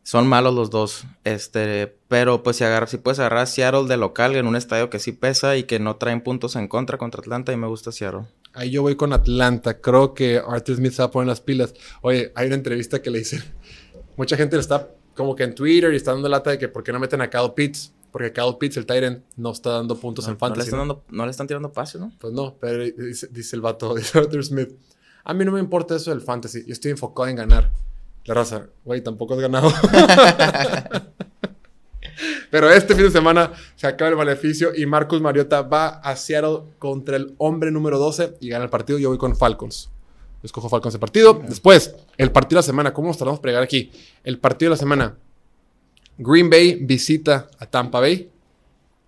Son 0.08 0.26
malos 0.26 0.54
los 0.54 0.70
dos. 0.70 1.04
Este, 1.24 1.98
pero 2.08 2.42
pues 2.42 2.56
si, 2.56 2.64
si 2.86 2.96
puedes 2.96 3.18
agarrar 3.18 3.40
a 3.40 3.46
Seattle 3.46 3.84
de 3.88 3.98
local 3.98 4.36
en 4.36 4.46
un 4.46 4.56
estadio 4.56 4.88
que 4.88 5.00
sí 5.00 5.12
pesa 5.12 5.58
y 5.58 5.64
que 5.64 5.80
no 5.80 5.96
traen 5.96 6.22
puntos 6.22 6.56
en 6.56 6.66
contra 6.66 6.96
contra 6.96 7.20
Atlanta, 7.20 7.52
y 7.52 7.58
me 7.58 7.66
gusta 7.66 7.92
Seattle. 7.92 8.22
Ahí 8.54 8.70
yo 8.70 8.80
voy 8.80 8.96
con 8.96 9.12
Atlanta. 9.12 9.82
Creo 9.82 10.14
que 10.14 10.38
Arthur 10.38 10.76
Smith 10.76 10.92
se 10.92 11.02
va 11.02 11.08
a 11.08 11.10
poner 11.10 11.28
las 11.28 11.42
pilas. 11.42 11.74
Oye, 12.00 12.32
hay 12.36 12.46
una 12.46 12.56
entrevista 12.56 13.02
que 13.02 13.10
le 13.10 13.18
hice. 13.18 13.42
Mucha 14.16 14.38
gente 14.38 14.56
le 14.56 14.62
está 14.62 14.88
como 15.14 15.36
que 15.36 15.42
en 15.42 15.54
Twitter 15.54 15.92
y 15.92 15.96
está 15.96 16.12
dando 16.12 16.30
lata 16.30 16.52
de 16.52 16.58
que 16.58 16.68
por 16.68 16.82
qué 16.82 16.90
no 16.90 16.98
meten 16.98 17.20
a 17.20 17.28
Kyle 17.28 17.52
Pitts. 17.54 17.92
Porque 18.10 18.32
Kyle 18.32 18.56
Pitts, 18.58 18.78
el 18.78 18.86
Tyrant, 18.86 19.22
no 19.36 19.52
está 19.52 19.72
dando 19.72 19.94
puntos 20.00 20.26
en 20.26 20.38
fantasy. 20.38 20.70
No 20.70 21.26
le, 21.26 21.30
están 21.30 21.46
tirando 21.46 21.70
pases, 21.70 22.00
¿no? 22.00 22.12
Pues 22.18 22.32
no, 22.32 22.56
pero 22.58 22.82
dice, 22.82 23.28
dice 23.30 23.56
el 23.56 23.60
vato, 23.60 23.94
dice 23.94 24.18
Arthur 24.18 24.42
Smith. 24.42 24.70
A 25.24 25.34
mí 25.34 25.44
no 25.44 25.52
me 25.52 25.60
importa 25.60 25.96
eso 25.96 26.12
del 26.12 26.22
fantasy. 26.22 26.64
Yo 26.64 26.72
estoy 26.72 26.92
enfocado 26.92 27.28
en 27.28 27.36
ganar. 27.36 27.70
La 28.28 28.34
raza, 28.34 28.68
güey, 28.84 29.00
tampoco 29.00 29.32
has 29.32 29.40
ganado. 29.40 29.72
Pero 32.50 32.70
este 32.70 32.94
fin 32.94 33.04
de 33.04 33.10
semana 33.10 33.52
se 33.74 33.86
acaba 33.86 34.10
el 34.10 34.16
maleficio 34.18 34.74
y 34.76 34.84
Marcus 34.84 35.22
Mariota 35.22 35.62
va 35.62 35.88
a 36.00 36.14
Seattle 36.14 36.74
contra 36.78 37.16
el 37.16 37.34
hombre 37.38 37.70
número 37.70 37.98
12 37.98 38.34
y 38.40 38.50
gana 38.50 38.64
el 38.64 38.70
partido. 38.70 38.98
Yo 38.98 39.08
voy 39.08 39.16
con 39.16 39.34
Falcons. 39.34 39.88
Escojo 40.42 40.68
Falcons 40.68 40.92
el 40.92 41.00
partido. 41.00 41.40
Después, 41.48 41.94
el 42.18 42.30
partido 42.30 42.58
de 42.58 42.64
la 42.64 42.66
semana. 42.66 42.92
¿Cómo 42.92 43.08
nos 43.08 43.16
tardamos 43.16 43.40
para 43.40 43.52
llegar 43.52 43.62
aquí? 43.62 43.90
El 44.22 44.38
partido 44.38 44.68
de 44.68 44.74
la 44.74 44.78
semana. 44.78 45.16
Green 46.18 46.50
Bay 46.50 46.74
visita 46.74 47.48
a 47.58 47.64
Tampa 47.64 47.98
Bay, 47.98 48.30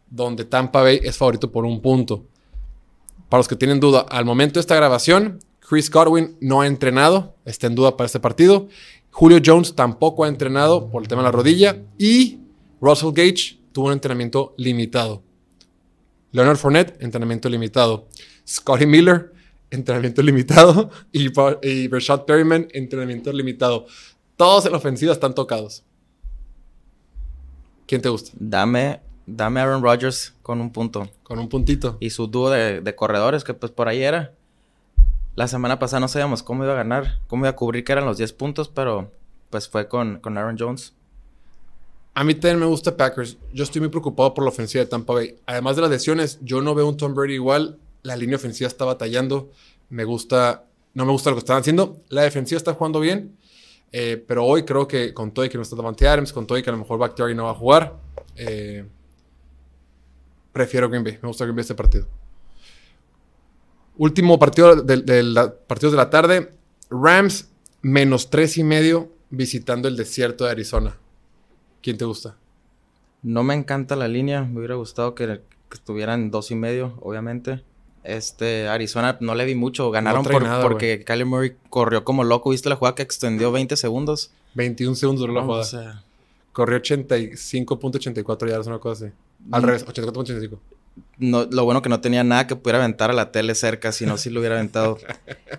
donde 0.08 0.46
Tampa 0.46 0.80
Bay 0.80 0.98
es 1.02 1.18
favorito 1.18 1.52
por 1.52 1.66
un 1.66 1.82
punto. 1.82 2.24
Para 3.28 3.40
los 3.40 3.48
que 3.48 3.56
tienen 3.56 3.80
duda, 3.80 4.06
al 4.08 4.24
momento 4.24 4.54
de 4.54 4.60
esta 4.60 4.76
grabación, 4.76 5.40
Chris 5.70 5.88
Godwin 5.88 6.36
no 6.40 6.62
ha 6.62 6.66
entrenado, 6.66 7.36
está 7.44 7.68
en 7.68 7.76
duda 7.76 7.96
para 7.96 8.06
este 8.06 8.18
partido. 8.18 8.66
Julio 9.10 9.40
Jones 9.44 9.74
tampoco 9.74 10.24
ha 10.24 10.28
entrenado 10.28 10.88
por 10.88 11.02
el 11.02 11.08
tema 11.08 11.22
de 11.22 11.28
la 11.28 11.32
rodilla. 11.32 11.82
Y 11.98 12.38
Russell 12.80 13.12
Gage 13.12 13.58
tuvo 13.72 13.86
un 13.86 13.92
entrenamiento 13.92 14.54
limitado. 14.56 15.22
Leonard 16.32 16.56
Fournette, 16.56 16.96
entrenamiento 17.02 17.48
limitado. 17.48 18.06
Scotty 18.46 18.86
Miller, 18.86 19.32
entrenamiento 19.70 20.22
limitado. 20.22 20.90
Y, 21.12 21.28
y 21.62 21.88
Rashad 21.88 22.24
Perryman, 22.24 22.68
entrenamiento 22.72 23.32
limitado. 23.32 23.86
Todos 24.36 24.66
en 24.66 24.72
la 24.72 24.78
ofensiva 24.78 25.12
están 25.12 25.34
tocados. 25.34 25.84
¿Quién 27.86 28.00
te 28.00 28.08
gusta? 28.08 28.30
Dame, 28.38 29.00
dame 29.26 29.60
Aaron 29.60 29.82
Rodgers 29.82 30.34
con 30.42 30.60
un 30.60 30.70
punto. 30.70 31.10
Con 31.24 31.40
un 31.40 31.48
puntito. 31.48 31.98
Y 32.00 32.10
su 32.10 32.28
dúo 32.28 32.48
de 32.50 32.94
corredores, 32.94 33.42
que 33.42 33.52
pues 33.52 33.72
por 33.72 33.88
ahí 33.88 34.02
era. 34.02 34.34
La 35.34 35.48
semana 35.48 35.78
pasada 35.78 36.00
no 36.00 36.08
sabíamos 36.08 36.42
cómo 36.42 36.64
iba 36.64 36.72
a 36.72 36.76
ganar, 36.76 37.20
cómo 37.26 37.44
iba 37.44 37.50
a 37.50 37.56
cubrir 37.56 37.84
que 37.84 37.92
eran 37.92 38.04
los 38.04 38.18
10 38.18 38.32
puntos, 38.34 38.68
pero 38.68 39.12
pues 39.48 39.68
fue 39.68 39.88
con, 39.88 40.20
con 40.20 40.36
Aaron 40.36 40.56
Jones. 40.58 40.94
A 42.14 42.24
mí 42.24 42.34
también 42.34 42.58
me 42.58 42.66
gusta 42.66 42.96
Packers. 42.96 43.38
Yo 43.52 43.64
estoy 43.64 43.80
muy 43.80 43.90
preocupado 43.90 44.34
por 44.34 44.44
la 44.44 44.50
ofensiva 44.50 44.84
de 44.84 44.90
Tampa 44.90 45.14
Bay. 45.14 45.36
Además 45.46 45.76
de 45.76 45.82
las 45.82 45.90
lesiones, 45.90 46.38
yo 46.42 46.60
no 46.60 46.74
veo 46.74 46.88
un 46.88 46.96
Tom 46.96 47.14
Brady 47.14 47.34
igual. 47.34 47.78
La 48.02 48.16
línea 48.16 48.36
ofensiva 48.36 48.68
está 48.68 48.84
batallando. 48.84 49.50
Me 49.88 50.04
gusta, 50.04 50.64
no 50.94 51.04
me 51.04 51.12
gusta 51.12 51.30
lo 51.30 51.36
que 51.36 51.40
están 51.40 51.58
haciendo. 51.58 52.00
La 52.08 52.22
defensiva 52.22 52.58
está 52.58 52.74
jugando 52.74 53.00
bien. 53.00 53.36
Eh, 53.92 54.22
pero 54.26 54.44
hoy 54.44 54.64
creo 54.64 54.86
que 54.86 55.14
con 55.14 55.32
todo 55.32 55.44
y 55.44 55.48
que 55.48 55.56
no 55.56 55.62
está 55.62 55.76
Davante 55.76 56.06
Adams, 56.06 56.32
con 56.32 56.46
todo 56.46 56.58
y 56.58 56.62
que 56.62 56.70
a 56.70 56.72
lo 56.72 56.78
mejor 56.78 56.98
Bakhtiari 56.98 57.34
no 57.34 57.44
va 57.44 57.50
a 57.50 57.54
jugar, 57.54 57.96
eh, 58.36 58.84
prefiero 60.52 60.88
Green 60.88 61.02
Bay. 61.04 61.18
Me 61.22 61.28
gusta 61.28 61.44
Green 61.44 61.56
Bay 61.56 61.62
este 61.62 61.74
partido. 61.74 62.06
Último 64.00 64.38
partido 64.38 64.76
de, 64.76 64.96
de 64.96 65.52
partidos 65.66 65.92
de 65.92 65.98
la 65.98 66.08
tarde. 66.08 66.52
Rams 66.88 67.50
menos 67.82 68.30
tres 68.30 68.56
y 68.56 68.64
medio 68.64 69.10
visitando 69.28 69.88
el 69.88 69.96
desierto 69.98 70.46
de 70.46 70.52
Arizona. 70.52 70.96
¿Quién 71.82 71.98
te 71.98 72.06
gusta? 72.06 72.34
No 73.22 73.42
me 73.42 73.52
encanta 73.52 73.96
la 73.96 74.08
línea. 74.08 74.40
Me 74.44 74.60
hubiera 74.60 74.76
gustado 74.76 75.14
que, 75.14 75.42
estuvieran 75.70 76.30
dos 76.30 76.50
y 76.50 76.54
medio, 76.54 76.96
obviamente. 77.02 77.62
Este, 78.02 78.68
Arizona 78.68 79.18
no 79.20 79.34
le 79.34 79.44
vi 79.44 79.54
mucho. 79.54 79.90
Ganaron 79.90 80.24
porque 80.62 81.04
Kyler 81.04 81.26
Murray 81.26 81.56
corrió 81.68 82.02
como 82.02 82.24
loco. 82.24 82.48
¿Viste 82.48 82.70
la 82.70 82.76
jugada 82.76 82.94
que 82.94 83.02
extendió 83.02 83.52
20 83.52 83.76
segundos? 83.76 84.30
21 84.54 84.96
segundos 84.96 85.20
duró 85.20 85.34
la 85.34 85.42
jugada. 85.42 85.60
O 85.60 85.66
sea... 85.66 86.04
Corrió 86.52 86.78
85.84 86.78 88.48
yardas, 88.48 88.66
una 88.66 88.78
cosa 88.78 89.04
así. 89.04 89.14
Al 89.52 89.60
mm. 89.60 89.64
revés, 89.66 89.86
84.85 89.86 90.58
no, 91.18 91.44
lo 91.44 91.64
bueno 91.64 91.82
que 91.82 91.88
no 91.88 92.00
tenía 92.00 92.24
nada 92.24 92.46
que 92.46 92.56
pudiera 92.56 92.78
aventar 92.78 93.10
a 93.10 93.12
la 93.12 93.30
tele 93.30 93.54
cerca, 93.54 93.92
si 93.92 94.06
no, 94.06 94.16
sí 94.16 94.30
lo 94.30 94.40
hubiera 94.40 94.56
aventado. 94.56 94.98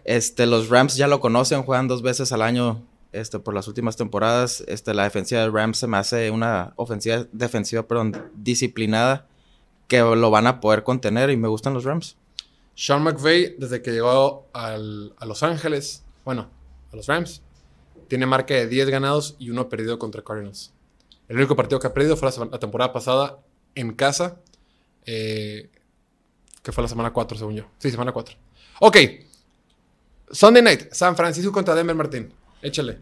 Este, 0.03 0.47
los 0.47 0.69
Rams 0.69 0.95
ya 0.95 1.07
lo 1.07 1.19
conocen, 1.19 1.61
juegan 1.63 1.87
dos 1.87 2.01
veces 2.01 2.31
al 2.31 2.41
año 2.41 2.81
este, 3.11 3.39
por 3.39 3.53
las 3.53 3.67
últimas 3.67 3.95
temporadas. 3.95 4.63
Este, 4.67 4.93
la 4.93 5.03
defensiva 5.03 5.41
de 5.41 5.49
Rams 5.49 5.77
se 5.77 5.87
me 5.87 5.97
hace 5.97 6.31
una 6.31 6.73
ofensiva, 6.75 7.27
defensiva, 7.31 7.83
perdón, 7.83 8.17
disciplinada, 8.33 9.27
que 9.87 9.99
lo 9.99 10.31
van 10.31 10.47
a 10.47 10.59
poder 10.59 10.83
contener 10.83 11.29
y 11.29 11.37
me 11.37 11.47
gustan 11.47 11.73
los 11.73 11.83
Rams. 11.83 12.17
Sean 12.75 13.03
McVay, 13.03 13.55
desde 13.57 13.81
que 13.81 13.91
llegó 13.91 14.47
al, 14.53 15.13
a 15.17 15.25
Los 15.25 15.43
Ángeles, 15.43 16.03
bueno, 16.25 16.49
a 16.91 16.95
los 16.95 17.05
Rams, 17.05 17.43
tiene 18.07 18.25
marca 18.25 18.53
de 18.55 18.67
10 18.67 18.89
ganados 18.89 19.35
y 19.37 19.51
uno 19.51 19.69
perdido 19.69 19.99
contra 19.99 20.23
Cardinals. 20.23 20.73
El 21.27 21.37
único 21.37 21.55
partido 21.55 21.79
que 21.79 21.87
ha 21.87 21.93
perdido 21.93 22.17
fue 22.17 22.29
la 22.29 22.59
temporada 22.59 22.91
pasada 22.91 23.39
en 23.75 23.93
casa 23.93 24.39
eh, 25.05 25.69
que 26.63 26.71
fue 26.71 26.83
la 26.83 26.87
semana 26.87 27.11
4, 27.11 27.37
según 27.37 27.55
yo. 27.55 27.65
Sí, 27.79 27.91
semana 27.91 28.11
4. 28.11 28.35
Ok. 28.81 28.97
Sunday 30.31 30.63
night, 30.63 30.91
San 30.91 31.15
Francisco 31.15 31.51
contra 31.51 31.75
Denver, 31.75 31.95
Martín. 31.95 32.33
Échale. 32.61 32.99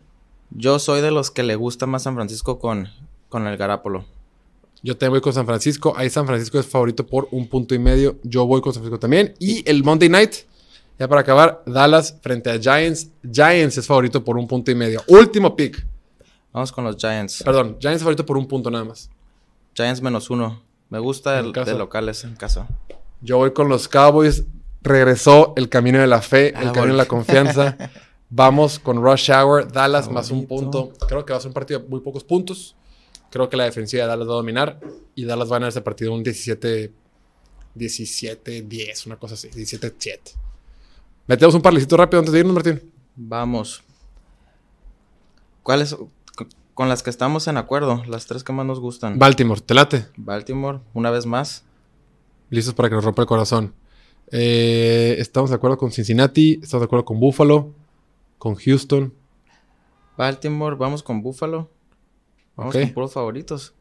Yo 0.51 0.79
soy 0.79 1.01
de 1.01 1.11
los 1.11 1.29
que 1.29 1.43
le 1.43 1.55
gusta 1.55 1.85
más 1.85 2.03
San 2.03 2.15
Francisco 2.15 2.57
con, 2.57 2.89
con 3.27 3.45
el 3.45 3.55
Garápolo. 3.57 4.05
Yo 4.81 4.97
te 4.97 5.07
voy 5.09 5.21
con 5.21 5.33
San 5.33 5.45
Francisco. 5.45 5.93
Ahí 5.95 6.09
San 6.09 6.25
Francisco 6.25 6.59
es 6.59 6.65
favorito 6.65 7.05
por 7.05 7.27
un 7.31 7.47
punto 7.47 7.75
y 7.75 7.79
medio. 7.79 8.17
Yo 8.23 8.45
voy 8.45 8.61
con 8.61 8.73
San 8.73 8.81
Francisco 8.81 8.99
también. 8.99 9.35
Y 9.39 9.69
el 9.69 9.83
Monday 9.83 10.09
night, 10.09 10.35
ya 10.97 11.07
para 11.07 11.21
acabar, 11.21 11.61
Dallas 11.65 12.17
frente 12.21 12.49
a 12.49 12.59
Giants. 12.59 13.09
Giants 13.29 13.77
es 13.77 13.85
favorito 13.85 14.23
por 14.23 14.37
un 14.37 14.47
punto 14.47 14.71
y 14.71 14.75
medio. 14.75 15.03
Último 15.07 15.55
pick. 15.55 15.85
Vamos 16.51 16.71
con 16.71 16.83
los 16.83 16.95
Giants. 16.95 17.43
Perdón, 17.43 17.77
Giants 17.79 17.97
es 17.97 18.01
favorito 18.01 18.25
por 18.25 18.37
un 18.37 18.47
punto 18.47 18.71
nada 18.71 18.85
más. 18.85 19.09
Giants 19.75 20.01
menos 20.01 20.29
uno. 20.29 20.61
Me 20.89 20.99
gusta 20.99 21.39
el 21.39 21.53
de 21.53 21.73
locales 21.75 22.23
en 22.23 22.35
casa. 22.35 22.67
Yo 23.21 23.37
voy 23.37 23.53
con 23.53 23.69
los 23.69 23.87
Cowboys. 23.87 24.45
Regresó 24.81 25.53
el 25.57 25.67
camino 25.67 25.99
de 25.99 26.07
la 26.07 26.21
fe, 26.21 26.49
el 26.49 26.69
ah, 26.69 26.71
camino 26.71 26.93
de 26.93 26.97
la 26.97 27.05
confianza. 27.05 27.77
Vamos 28.29 28.79
con 28.79 29.03
Rush 29.03 29.31
Hour, 29.31 29.71
Dallas 29.71 30.09
más 30.09 30.31
un 30.31 30.45
punto. 30.45 30.93
Creo 31.07 31.25
que 31.25 31.33
va 31.33 31.37
a 31.37 31.41
ser 31.41 31.49
un 31.49 31.53
partido 31.53 31.79
de 31.79 31.87
muy 31.87 31.99
pocos 31.99 32.23
puntos. 32.23 32.75
Creo 33.29 33.49
que 33.49 33.57
la 33.57 33.65
defensiva 33.65 34.03
de 34.03 34.09
Dallas 34.09 34.27
va 34.27 34.33
a 34.33 34.35
dominar 34.35 34.79
y 35.15 35.25
Dallas 35.25 35.51
va 35.51 35.55
a 35.55 35.59
ganar 35.59 35.69
ese 35.69 35.81
partido 35.81 36.13
un 36.13 36.23
17 36.23 36.91
17 37.75 38.61
10, 38.63 39.05
una 39.07 39.17
cosa 39.17 39.33
así, 39.33 39.49
17 39.49 39.95
7. 39.97 40.31
Metemos 41.27 41.55
un 41.55 41.61
parlecito 41.61 41.97
rápido 41.97 42.19
antes 42.19 42.33
de 42.33 42.39
irnos, 42.39 42.53
Martín. 42.53 42.91
Vamos. 43.15 43.83
¿Cuáles 45.63 45.95
con 46.79 46.87
las 46.87 47.03
que 47.03 47.09
estamos 47.09 47.45
en 47.49 47.57
acuerdo? 47.57 48.03
Las 48.07 48.25
tres 48.25 48.45
que 48.45 48.53
más 48.53 48.65
nos 48.65 48.79
gustan. 48.79 49.19
Baltimore, 49.19 49.59
te 49.59 49.73
late. 49.73 50.05
Baltimore, 50.15 50.79
una 50.93 51.11
vez 51.11 51.25
más. 51.25 51.65
Listos 52.49 52.73
para 52.73 52.87
que 52.87 52.95
nos 52.95 53.03
rompa 53.03 53.21
el 53.23 53.27
corazón. 53.27 53.73
Eh, 54.31 55.17
estamos 55.19 55.49
de 55.49 55.57
acuerdo 55.57 55.77
con 55.77 55.91
Cincinnati, 55.91 56.57
estamos 56.63 56.83
de 56.83 56.85
acuerdo 56.85 57.03
con 57.03 57.19
Buffalo, 57.19 57.73
con 58.37 58.55
Houston. 58.55 59.13
Baltimore, 60.17 60.77
vamos 60.77 61.03
con 61.03 61.21
Buffalo. 61.21 61.69
Vamos 62.55 62.73
con 62.73 62.93
puros 62.93 63.11
favoritos. 63.11 63.73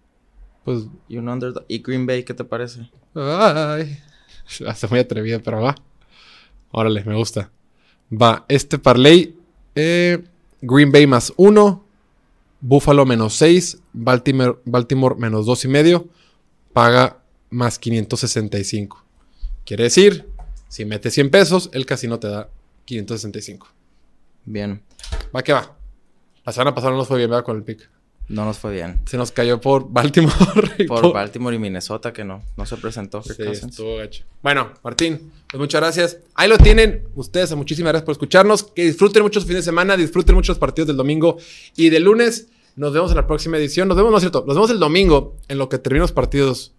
Pues, 0.64 0.88
y 1.06 1.18
un 1.18 1.28
underdog. 1.28 1.66
¿Y 1.68 1.78
Green 1.78 2.04
Bay 2.04 2.24
qué 2.24 2.34
te 2.34 2.42
parece? 2.42 2.90
Ay. 3.14 3.96
Hace 4.66 4.88
muy 4.88 4.98
atrevido, 4.98 5.40
pero 5.40 5.60
va. 5.62 5.76
Órale, 6.72 7.04
me 7.04 7.14
gusta. 7.14 7.52
Va, 8.10 8.44
este 8.48 8.76
parlay. 8.76 9.36
Eh, 9.76 10.24
Green 10.60 10.90
Bay 10.90 11.06
más 11.06 11.32
uno. 11.36 11.86
Buffalo 12.60 13.06
menos 13.06 13.34
6. 13.34 13.78
Baltimore, 13.92 14.58
Baltimore 14.64 15.16
menos 15.16 15.46
dos 15.46 15.64
y 15.64 15.68
medio. 15.68 16.08
Paga 16.72 17.22
más 17.50 17.78
565. 17.78 19.04
Quiere 19.64 19.84
decir, 19.84 20.28
si 20.68 20.84
metes 20.84 21.14
100 21.14 21.30
pesos, 21.30 21.70
el 21.72 21.86
casino 21.86 22.18
te 22.18 22.28
da 22.28 22.48
565. 22.84 23.68
Bien. 24.44 24.82
Va 25.34 25.42
que 25.42 25.52
va. 25.52 25.76
La 26.44 26.52
semana 26.52 26.74
pasada 26.74 26.92
no 26.92 26.98
nos 26.98 27.08
fue 27.08 27.18
bien, 27.18 27.30
¿verdad? 27.30 27.44
Con 27.44 27.56
el 27.56 27.62
pick. 27.62 27.88
No 28.28 28.44
nos 28.44 28.58
fue 28.58 28.72
bien. 28.74 29.00
Se 29.06 29.16
nos 29.16 29.32
cayó 29.32 29.60
por 29.60 29.90
Baltimore. 29.90 30.86
por, 30.86 31.12
Baltimore 31.12 31.56
y 31.56 31.58
Minnesota, 31.58 32.12
que 32.12 32.24
no, 32.24 32.42
no 32.56 32.66
se 32.66 32.76
presentó. 32.76 33.22
Sí, 33.22 33.34
estuvo 33.38 33.96
gacho. 33.96 34.24
Bueno, 34.42 34.72
Martín, 34.82 35.32
pues 35.50 35.58
muchas 35.58 35.80
gracias. 35.80 36.18
Ahí 36.34 36.48
lo 36.48 36.58
tienen. 36.58 37.08
Ustedes, 37.14 37.54
muchísimas 37.56 37.92
gracias 37.92 38.04
por 38.04 38.12
escucharnos. 38.12 38.64
Que 38.64 38.84
disfruten 38.84 39.22
mucho 39.22 39.40
su 39.40 39.46
fin 39.46 39.56
de 39.56 39.62
semana, 39.62 39.96
disfruten 39.96 40.34
mucho 40.34 40.52
los 40.52 40.58
partidos 40.58 40.88
del 40.88 40.96
domingo 40.98 41.38
y 41.74 41.88
del 41.88 42.04
lunes. 42.04 42.48
Nos 42.76 42.92
vemos 42.92 43.10
en 43.10 43.16
la 43.16 43.26
próxima 43.26 43.56
edición. 43.56 43.88
Nos 43.88 43.96
vemos, 43.96 44.10
no 44.10 44.18
es 44.18 44.22
cierto, 44.22 44.44
nos 44.46 44.54
vemos 44.54 44.70
el 44.70 44.78
domingo 44.78 45.36
en 45.48 45.56
lo 45.56 45.70
que 45.70 45.78
terminan 45.78 46.02
los 46.02 46.12
partidos 46.12 46.74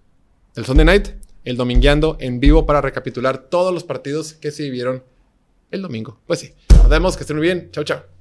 del 0.56 0.66
Sunday 0.66 0.86
Night, 0.86 1.10
el 1.46 1.58
domingueando 1.58 2.16
en 2.20 2.40
vivo 2.40 2.66
para 2.66 2.80
recapitular 2.80 3.50
todos 3.50 3.74
los 3.74 3.84
partidos 3.84 4.34
que 4.34 4.52
se 4.52 4.64
vivieron 4.64 5.04
el 5.72 5.82
domingo. 5.82 6.20
Pues 6.28 6.40
sí, 6.40 6.54
nos 6.70 6.90
vemos, 6.90 7.18
que 7.18 7.24
estén 7.24 7.38
muy 7.38 7.48
bien. 7.48 7.70
Chao, 7.72 7.84
chao. 7.84 8.19